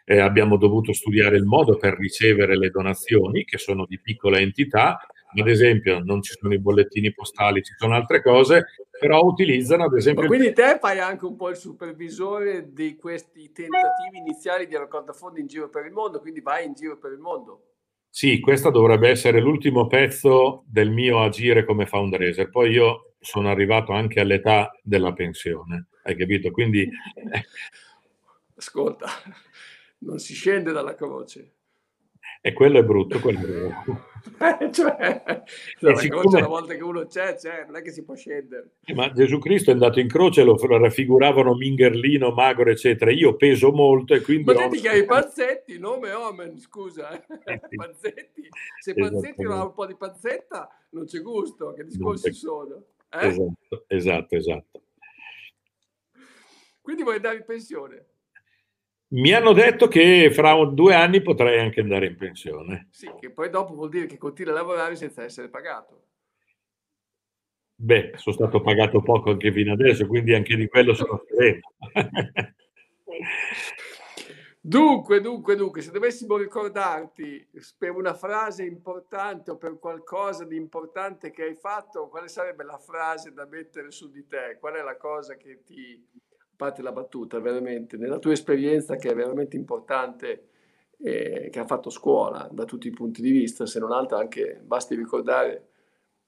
eh, 0.06 0.20
abbiamo 0.20 0.56
dovuto 0.56 0.94
studiare 0.94 1.36
il 1.36 1.44
modo 1.44 1.76
per 1.76 1.98
ricevere 1.98 2.58
le 2.58 2.70
donazioni, 2.70 3.44
che 3.44 3.58
sono 3.58 3.86
di 3.86 4.00
piccola 4.00 4.40
entità, 4.40 4.98
ad 5.38 5.46
esempio 5.46 6.00
non 6.00 6.22
ci 6.22 6.34
sono 6.40 6.54
i 6.54 6.60
bollettini 6.60 7.12
postali, 7.12 7.62
ci 7.62 7.74
sono 7.76 7.96
altre 7.96 8.22
cose, 8.22 8.68
però 8.98 9.24
utilizzano 9.24 9.84
ad 9.84 9.98
esempio... 9.98 10.22
Ma 10.22 10.30
quindi 10.30 10.54
te 10.54 10.78
fai 10.80 11.00
anche 11.00 11.26
un 11.26 11.36
po' 11.36 11.50
il 11.50 11.58
supervisore 11.58 12.72
di 12.72 12.96
questi 12.96 13.52
tentativi 13.52 14.20
iniziali 14.20 14.68
di 14.68 14.78
raccolta 14.78 15.12
fondi 15.12 15.42
in 15.42 15.48
giro 15.48 15.68
per 15.68 15.86
il 15.86 15.92
mondo, 15.92 16.22
quindi 16.22 16.40
vai 16.40 16.66
in 16.66 16.76
giro 16.76 16.98
per 16.98 17.12
il 17.12 17.20
mondo. 17.20 17.69
Sì, 18.10 18.40
questo 18.40 18.72
dovrebbe 18.72 19.10
essere 19.10 19.40
l'ultimo 19.40 19.88
pezzo 19.88 20.64
del 20.68 20.90
mio 20.90 21.22
agire 21.22 21.64
come 21.64 21.86
fundraiser. 21.86 22.50
Poi 22.50 22.72
io 22.72 23.14
sono 23.20 23.50
arrivato 23.50 23.92
anche 23.92 24.20
all'età 24.20 24.72
della 24.82 25.14
pensione, 25.14 25.88
hai 26.04 26.16
capito? 26.16 26.52
Quindi... 26.52 26.90
Ascolta, 28.56 29.08
non 30.00 30.20
si 30.20 30.34
scende 30.34 30.72
dalla 30.72 30.96
croce. 30.96 31.59
E 32.42 32.54
quello 32.54 32.80
è 32.80 32.84
brutto, 32.84 33.20
quello 33.20 33.40
è 33.40 33.42
brutto. 33.42 34.08
Eh, 34.40 34.72
cioè, 34.72 35.44
la 35.80 35.96
siccome... 35.96 36.40
una 36.40 36.48
volta 36.48 36.74
che 36.74 36.84
uno 36.84 37.06
c'è, 37.06 37.36
c'è, 37.36 37.66
non 37.66 37.78
è 37.78 37.82
che 37.82 37.92
si 37.92 38.04
può 38.04 38.16
scendere. 38.16 38.72
Ma 38.94 39.12
Gesù 39.12 39.38
Cristo 39.40 39.70
è 39.70 39.74
andato 39.74 40.00
in 40.00 40.08
croce, 40.08 40.44
lo 40.44 40.58
raffiguravano 40.58 41.56
Mingerlino, 41.56 42.32
magro, 42.32 42.70
eccetera. 42.70 43.12
Io 43.12 43.36
peso 43.36 43.72
molto 43.72 44.14
e 44.14 44.22
quindi... 44.22 44.44
Ma 44.44 44.54
te 44.54 44.70
ti 44.70 44.80
chiami 44.80 45.06
Pazzetti, 45.06 45.80
nome 45.80 46.12
Omen, 46.12 46.58
scusa. 46.58 47.12
Eh, 47.12 47.62
sì. 47.70 47.76
Pazzetti. 47.76 48.48
Se 48.80 48.94
Pazzetti 48.94 49.44
non 49.44 49.58
ha 49.58 49.64
un 49.64 49.74
po' 49.74 49.86
di 49.86 49.96
pazzetta, 49.96 50.70
non 50.92 51.06
c'è 51.06 51.22
gusto, 51.22 51.74
che 51.74 51.86
discorsi 51.86 52.32
sono. 52.34 52.84
Eh? 53.10 53.28
Esatto, 53.28 53.84
esatto, 53.88 54.36
esatto. 54.36 54.82
Quindi 56.82 57.04
vuoi 57.04 57.16
andare 57.16 57.38
in 57.38 57.46
pensione? 57.46 58.06
Mi 59.12 59.32
hanno 59.34 59.54
detto 59.54 59.88
che 59.88 60.30
fra 60.32 60.54
due 60.66 60.94
anni 60.94 61.22
potrei 61.22 61.60
anche 61.60 61.82
andare 61.82 62.08
in 62.08 62.16
pensione. 62.16 62.90
Sì, 62.92 63.12
che 63.20 63.32
poi 63.32 63.50
dopo 63.50 63.74
vuol 63.74 63.90
dire 63.90 64.06
che 64.06 64.18
continui 64.18 64.52
a 64.52 64.56
lavorare 64.56 64.96
senza 64.96 65.24
essere 65.24 65.50
pagato. 65.50 66.04
Beh, 67.76 68.12
sono 68.16 68.36
stato 68.36 68.62
pagato 68.62 69.02
poco 69.02 69.32
anche 69.32 69.52
fino 69.52 69.72
adesso, 69.74 70.06
quindi 70.06 70.34
anche 70.34 70.56
di 70.56 70.68
quello 70.68 70.94
sono 70.94 71.24
sereno. 71.28 71.62
Dunque, 74.62 75.22
dunque, 75.22 75.56
dunque, 75.56 75.82
se 75.82 75.90
dovessimo 75.90 76.36
ricordarti 76.36 77.48
per 77.78 77.92
una 77.92 78.14
frase 78.14 78.66
importante 78.66 79.52
o 79.52 79.58
per 79.58 79.80
qualcosa 79.80 80.44
di 80.44 80.58
importante 80.58 81.32
che 81.32 81.44
hai 81.44 81.56
fatto, 81.56 82.10
quale 82.10 82.28
sarebbe 82.28 82.66
la 82.66 82.78
frase 82.78 83.32
da 83.32 83.46
mettere 83.46 83.90
su 83.90 84.12
di 84.12 84.28
te? 84.28 84.58
Qual 84.60 84.74
è 84.74 84.82
la 84.82 84.98
cosa 84.98 85.38
che 85.38 85.64
ti, 85.64 86.06
parte 86.60 86.82
la 86.82 86.92
battuta, 86.92 87.40
veramente, 87.40 87.96
nella 87.96 88.20
tua 88.20 88.34
esperienza 88.34 88.98
che 88.98 89.10
è 89.10 89.16
veramente 89.16 89.56
importante, 89.56 90.50
eh, 90.98 91.48
che 91.50 91.58
ha 91.58 91.66
fatto 91.66 91.90
scuola 91.90 92.50
da 92.52 92.66
tutti 92.66 92.90
i 92.90 92.92
punti 92.92 93.22
di 93.22 93.32
vista, 93.32 93.66
se 93.66 93.80
non 93.80 93.94
altro 93.94 94.18
anche 94.18 94.60
basti 94.62 94.94
ricordare 94.94 95.70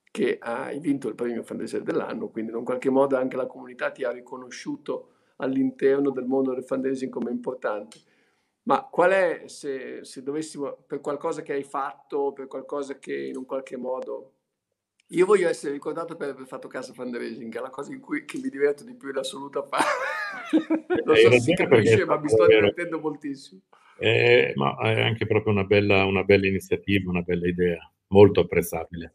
che 0.09 0.37
hai 0.39 0.79
vinto 0.79 1.09
il 1.09 1.15
premio 1.15 1.43
fundraiser 1.43 1.83
dell'anno, 1.83 2.29
quindi 2.29 2.51
in 2.51 2.57
un 2.57 2.63
qualche 2.63 2.89
modo 2.89 3.17
anche 3.17 3.35
la 3.35 3.45
comunità 3.45 3.91
ti 3.91 4.05
ha 4.05 4.11
riconosciuto 4.11 5.09
all'interno 5.37 6.11
del 6.11 6.25
mondo 6.25 6.53
del 6.53 6.63
fundraising 6.63 7.11
come 7.11 7.31
importante. 7.31 7.99
Ma 8.63 8.87
qual 8.89 9.11
è, 9.11 9.43
se, 9.47 10.05
se 10.05 10.23
dovessimo, 10.23 10.77
per 10.87 11.01
qualcosa 11.01 11.41
che 11.41 11.51
hai 11.51 11.63
fatto, 11.63 12.31
per 12.31 12.47
qualcosa 12.47 12.99
che 12.99 13.13
in 13.13 13.35
un 13.35 13.43
qualche 13.45 13.75
modo 13.75 14.35
io 15.11 15.25
voglio 15.25 15.49
essere 15.49 15.73
ricordato 15.73 16.15
per 16.15 16.29
aver 16.29 16.45
fatto 16.45 16.67
casa 16.67 16.93
fundraising, 16.93 17.51
che 17.51 17.57
è 17.57 17.61
la 17.61 17.69
cosa 17.69 17.91
in 17.91 17.99
cui 17.99 18.23
mi 18.35 18.49
diverto 18.49 18.83
di 18.83 18.95
più 18.95 19.09
in 19.09 19.17
assoluto 19.17 19.59
a 19.59 19.67
fare. 19.67 19.85
non 21.05 21.15
so 21.15 21.31
se 21.31 21.39
si 21.39 21.53
capisce, 21.53 22.05
ma 22.05 22.17
mi 22.17 22.29
sto 22.29 22.47
divertendo 22.47 22.99
moltissimo. 22.99 23.61
Eh, 23.99 24.53
ma 24.55 24.77
è 24.77 25.01
anche 25.01 25.27
proprio 25.27 25.51
una 25.51 25.65
bella, 25.65 26.05
una 26.05 26.23
bella, 26.23 26.47
iniziativa, 26.47 27.09
una 27.09 27.21
bella 27.21 27.47
idea, 27.47 27.91
molto 28.07 28.39
apprezzabile. 28.39 29.13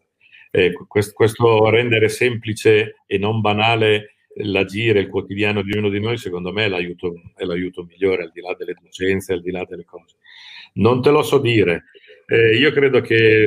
Eh, 0.51 0.73
questo, 0.87 1.13
questo, 1.15 1.69
rendere 1.71 2.09
semplice 2.09 3.03
e 3.07 3.19
non 3.19 3.41
banale 3.41 4.17
l'agire, 4.37 5.01
il 5.01 5.09
quotidiano 5.09 5.63
di 5.63 5.73
ognuno 5.73 5.89
di 5.89 5.99
noi, 5.99 6.19
secondo 6.19 6.53
me 6.53 6.67
è 6.67 6.69
l'aiuto, 6.69 7.15
è 7.35 7.45
l'aiuto 7.45 7.85
migliore, 7.85 8.25
al 8.25 8.33
di 8.33 8.43
là 8.43 8.55
delle 8.55 8.77
docenze, 8.81 9.33
al 9.33 9.41
di 9.41 9.51
là 9.51 9.65
delle 9.65 9.85
cose. 9.85 10.17
Non 10.75 11.01
te 11.01 11.11
lo 11.11 11.23
so 11.23 11.39
dire. 11.39 11.85
Eh, 12.27 12.57
io 12.57 12.71
credo 12.71 13.01
che 13.01 13.47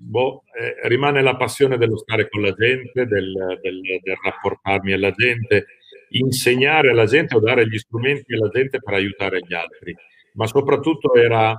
boh, 0.00 0.44
eh, 0.58 0.88
rimane 0.88 1.22
la 1.22 1.36
passione 1.36 1.76
dello 1.76 1.98
stare 1.98 2.28
con 2.28 2.40
la 2.40 2.52
gente, 2.52 3.06
del, 3.06 3.58
del, 3.60 3.80
del, 3.80 4.16
rapportarmi 4.22 4.92
alla 4.92 5.12
gente, 5.12 5.66
insegnare 6.10 6.90
alla 6.90 7.04
gente 7.04 7.36
o 7.36 7.40
dare 7.40 7.68
gli 7.68 7.78
strumenti 7.78 8.34
alla 8.34 8.48
gente 8.48 8.78
per 8.80 8.94
aiutare 8.94 9.40
gli 9.46 9.52
altri. 9.52 9.94
Ma 10.34 10.46
soprattutto 10.46 11.14
era 11.14 11.56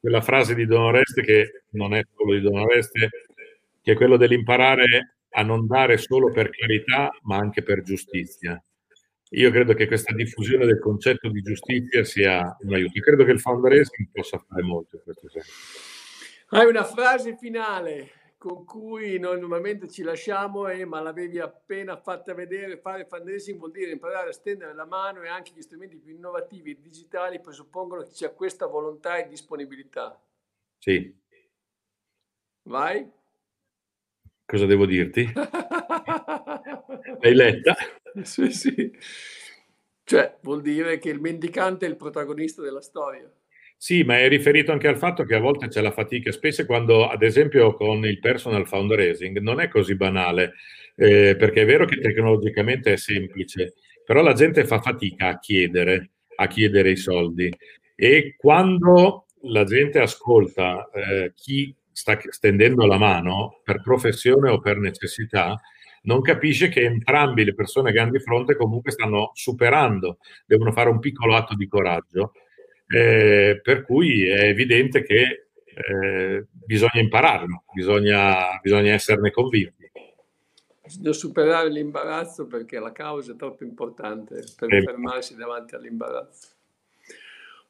quella 0.00 0.20
frase 0.20 0.54
di 0.54 0.66
Don 0.66 0.82
Oreste, 0.82 1.22
che 1.22 1.64
non 1.70 1.94
è 1.94 2.02
solo 2.16 2.34
di 2.34 2.40
Don 2.40 2.58
Oreste, 2.58 3.08
che 3.82 3.92
è 3.92 3.94
quello 3.94 4.16
dell'imparare 4.16 5.18
a 5.30 5.42
non 5.42 5.66
dare 5.66 5.96
solo 5.96 6.32
per 6.32 6.50
carità, 6.50 7.16
ma 7.22 7.36
anche 7.36 7.62
per 7.62 7.82
giustizia. 7.82 8.60
Io 9.30 9.50
credo 9.50 9.74
che 9.74 9.86
questa 9.86 10.14
diffusione 10.14 10.66
del 10.66 10.78
concetto 10.78 11.28
di 11.28 11.40
giustizia 11.40 12.04
sia 12.04 12.56
un 12.60 12.74
aiuto. 12.74 13.00
Credo 13.00 13.24
che 13.24 13.32
il 13.32 13.40
fundraising 13.40 14.08
possa 14.12 14.42
fare 14.48 14.62
molto 14.62 14.96
in 14.96 15.02
questo 15.02 15.28
senso. 15.28 15.85
Hai 16.48 16.64
una 16.64 16.84
frase 16.84 17.36
finale 17.36 18.34
con 18.38 18.64
cui 18.64 19.18
noi 19.18 19.40
normalmente 19.40 19.88
ci 19.88 20.04
lasciamo, 20.04 20.68
eh, 20.68 20.84
ma 20.84 21.00
l'avevi 21.00 21.40
appena 21.40 21.96
fatta 21.96 22.34
vedere. 22.34 22.78
Fare 22.78 23.04
fundraising 23.04 23.58
vuol 23.58 23.72
dire 23.72 23.90
imparare 23.90 24.28
a 24.28 24.32
stendere 24.32 24.72
la 24.72 24.84
mano 24.84 25.22
e 25.22 25.28
anche 25.28 25.50
gli 25.52 25.60
strumenti 25.60 25.96
più 25.96 26.14
innovativi 26.14 26.70
e 26.70 26.80
digitali 26.80 27.40
presuppongono 27.40 28.02
che 28.02 28.10
sia 28.12 28.30
questa 28.30 28.66
volontà 28.66 29.16
e 29.16 29.26
disponibilità. 29.26 30.22
Sì. 30.78 31.12
Vai. 32.62 33.10
Cosa 34.44 34.66
devo 34.66 34.86
dirti? 34.86 35.28
L'hai 37.20 37.34
letta? 37.34 37.74
Sì, 38.22 38.52
sì. 38.52 38.96
Cioè, 40.04 40.38
vuol 40.42 40.62
dire 40.62 40.98
che 40.98 41.08
il 41.10 41.20
mendicante 41.20 41.86
è 41.86 41.88
il 41.88 41.96
protagonista 41.96 42.62
della 42.62 42.80
storia. 42.80 43.28
Sì, 43.82 44.02
ma 44.04 44.18
è 44.18 44.28
riferito 44.28 44.72
anche 44.72 44.88
al 44.88 44.96
fatto 44.96 45.24
che 45.24 45.34
a 45.34 45.38
volte 45.40 45.68
c'è 45.68 45.82
la 45.82 45.90
fatica, 45.92 46.32
specie 46.32 46.64
quando, 46.64 47.06
ad 47.08 47.22
esempio, 47.22 47.74
con 47.74 48.04
il 48.06 48.18
personal 48.20 48.66
fundraising 48.66 49.38
non 49.40 49.60
è 49.60 49.68
così 49.68 49.94
banale, 49.96 50.54
eh, 50.96 51.36
perché 51.38 51.62
è 51.62 51.66
vero 51.66 51.84
che 51.84 52.00
tecnologicamente 52.00 52.94
è 52.94 52.96
semplice, 52.96 53.74
però 54.04 54.22
la 54.22 54.32
gente 54.32 54.64
fa 54.64 54.80
fatica 54.80 55.28
a 55.28 55.38
chiedere, 55.38 56.10
a 56.36 56.46
chiedere 56.46 56.90
i 56.90 56.96
soldi. 56.96 57.52
E 57.94 58.34
quando 58.38 59.26
la 59.42 59.64
gente 59.64 59.98
ascolta 60.00 60.88
eh, 60.94 61.32
chi 61.34 61.74
sta 61.92 62.18
stendendo 62.30 62.86
la 62.86 62.96
mano 62.98 63.60
per 63.62 63.82
professione 63.82 64.48
o 64.50 64.58
per 64.58 64.78
necessità, 64.78 65.54
non 66.02 66.22
capisce 66.22 66.68
che 66.68 66.80
entrambi 66.82 67.44
le 67.44 67.54
persone 67.54 67.92
che 67.92 67.98
hanno 67.98 68.12
di 68.12 68.20
fronte 68.20 68.56
comunque 68.56 68.90
stanno 68.92 69.30
superando, 69.34 70.18
devono 70.46 70.72
fare 70.72 70.88
un 70.88 70.98
piccolo 71.00 71.34
atto 71.34 71.54
di 71.54 71.66
coraggio 71.68 72.32
eh, 72.88 73.60
per 73.62 73.82
cui 73.82 74.28
è 74.28 74.44
evidente 74.44 75.02
che 75.02 75.48
eh, 75.64 76.46
bisogna 76.50 77.00
impararlo, 77.00 77.64
bisogna, 77.72 78.58
bisogna 78.62 78.92
esserne 78.92 79.30
convinti. 79.30 79.90
Bisogna 80.82 81.12
superare 81.12 81.68
l'imbarazzo 81.68 82.46
perché 82.46 82.78
la 82.78 82.92
causa 82.92 83.32
è 83.32 83.36
troppo 83.36 83.64
importante 83.64 84.44
per 84.56 84.72
eh. 84.72 84.82
fermarsi 84.82 85.34
davanti 85.34 85.74
all'imbarazzo. 85.74 86.54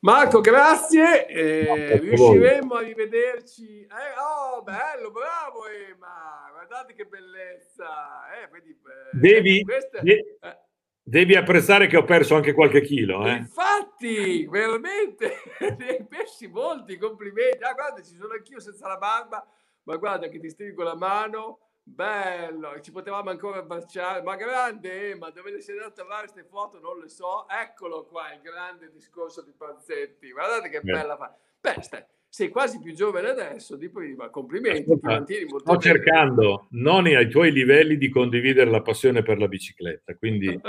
Marco, 0.01 0.41
grazie. 0.41 1.27
Eh, 1.27 1.99
riusciremo 1.99 2.75
a 2.75 2.81
rivederci. 2.81 3.81
Eh, 3.81 4.19
oh, 4.21 4.63
bello, 4.63 5.11
bravo 5.11 5.67
Ema. 5.67 6.51
Guardate 6.53 6.93
che 6.95 7.07
bellezza. 7.07 7.87
Eh, 8.35 8.49
vedi, 8.53 8.71
eh, 8.71 9.19
devi, 9.19 9.63
queste, 9.65 10.01
de- 10.03 10.37
eh. 10.41 10.57
Devi 11.09 11.37
apprezzare 11.37 11.87
che 11.87 11.97
ho 11.97 12.03
perso 12.03 12.35
anche 12.35 12.53
qualche 12.53 12.81
chilo. 12.81 13.25
Eh? 13.29 13.37
Infatti, 13.37 14.45
veramente, 14.47 15.37
ne 15.79 15.87
hai 15.87 16.05
persi 16.05 16.49
molti, 16.49 16.99
complimenti. 16.99 17.63
Ah, 17.63 17.75
guarda, 17.75 18.03
ci 18.03 18.17
sono 18.17 18.33
anch'io 18.33 18.59
senza 18.59 18.89
la 18.89 18.97
barba, 18.97 19.47
ma 19.85 19.97
guarda 19.99 20.27
che 20.27 20.41
ti 20.41 20.49
stringo 20.49 20.83
la 20.83 20.97
mano. 20.97 21.61
Bello, 21.85 22.81
ci 22.81 22.91
potevamo 22.91 23.31
ancora 23.31 23.59
abbracciare, 23.59 24.21
ma 24.23 24.35
grande, 24.35 25.11
eh, 25.11 25.15
ma 25.15 25.31
dove 25.31 25.61
sei 25.61 25.77
andato 25.77 25.93
a 25.93 25.95
trovare 25.95 26.23
queste 26.23 26.43
foto 26.43 26.81
non 26.81 26.99
le 26.99 27.09
so. 27.09 27.47
Eccolo 27.49 28.05
qua, 28.07 28.33
il 28.33 28.41
grande 28.41 28.91
discorso 28.91 29.43
di 29.43 29.53
Panzetti. 29.57 30.33
Guardate 30.33 30.69
che 30.69 30.81
bella 30.81 31.17
fa. 31.17 31.33
Beh, 31.61 31.83
stai, 31.83 32.05
sei 32.37 32.51
quasi 32.51 32.79
più 32.81 32.93
giovane 32.93 33.31
adesso, 33.31 33.79
tipo, 33.79 33.99
ma 34.15 34.29
complimenti, 34.29 34.93
Ascolta, 34.93 35.25
Sto 35.25 35.79
cercando, 35.79 36.67
non 36.73 37.07
ai 37.07 37.31
tuoi 37.31 37.51
livelli, 37.51 37.97
di 37.97 38.11
condividere 38.11 38.69
la 38.71 38.83
passione 38.83 39.23
per 39.23 39.39
la 39.39 39.49
bicicletta, 39.49 40.15
quindi 40.17 40.49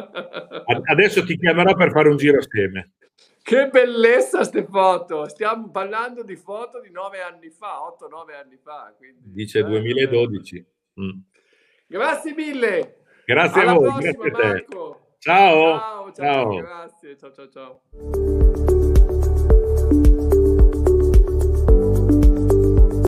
adesso 0.86 1.26
ti 1.26 1.38
chiamerò 1.38 1.76
per 1.76 1.92
fare 1.92 2.08
un 2.08 2.16
giro 2.16 2.38
assieme. 2.38 2.94
Che 3.42 3.68
bellezza 3.68 4.38
queste 4.38 4.64
foto! 4.64 5.28
Stiamo 5.28 5.70
parlando 5.70 6.24
di 6.24 6.38
foto 6.38 6.80
di 6.80 6.90
nove 6.90 7.20
anni 7.20 7.50
fa, 7.50 7.84
otto, 7.84 8.08
nove 8.08 8.36
anni 8.36 8.58
fa. 8.64 8.94
Quindi, 8.98 9.20
Dice 9.26 9.62
2012. 9.62 10.66
Mm. 11.02 11.20
Grazie 11.86 12.34
mille. 12.34 13.00
Grazie 13.26 13.62
Alla 13.62 13.72
a 13.72 13.74
voi. 13.74 13.90
Prossima, 13.90 14.12
grazie 14.12 14.42
a 14.42 14.48
Marco. 14.48 15.00
Ciao. 15.18 15.78
Ciao, 15.78 16.12
ciao, 16.14 16.14
ciao. 16.14 16.56
Grazie. 16.56 17.18
Ciao, 17.18 17.32
ciao, 17.34 17.50
ciao. 17.50 18.77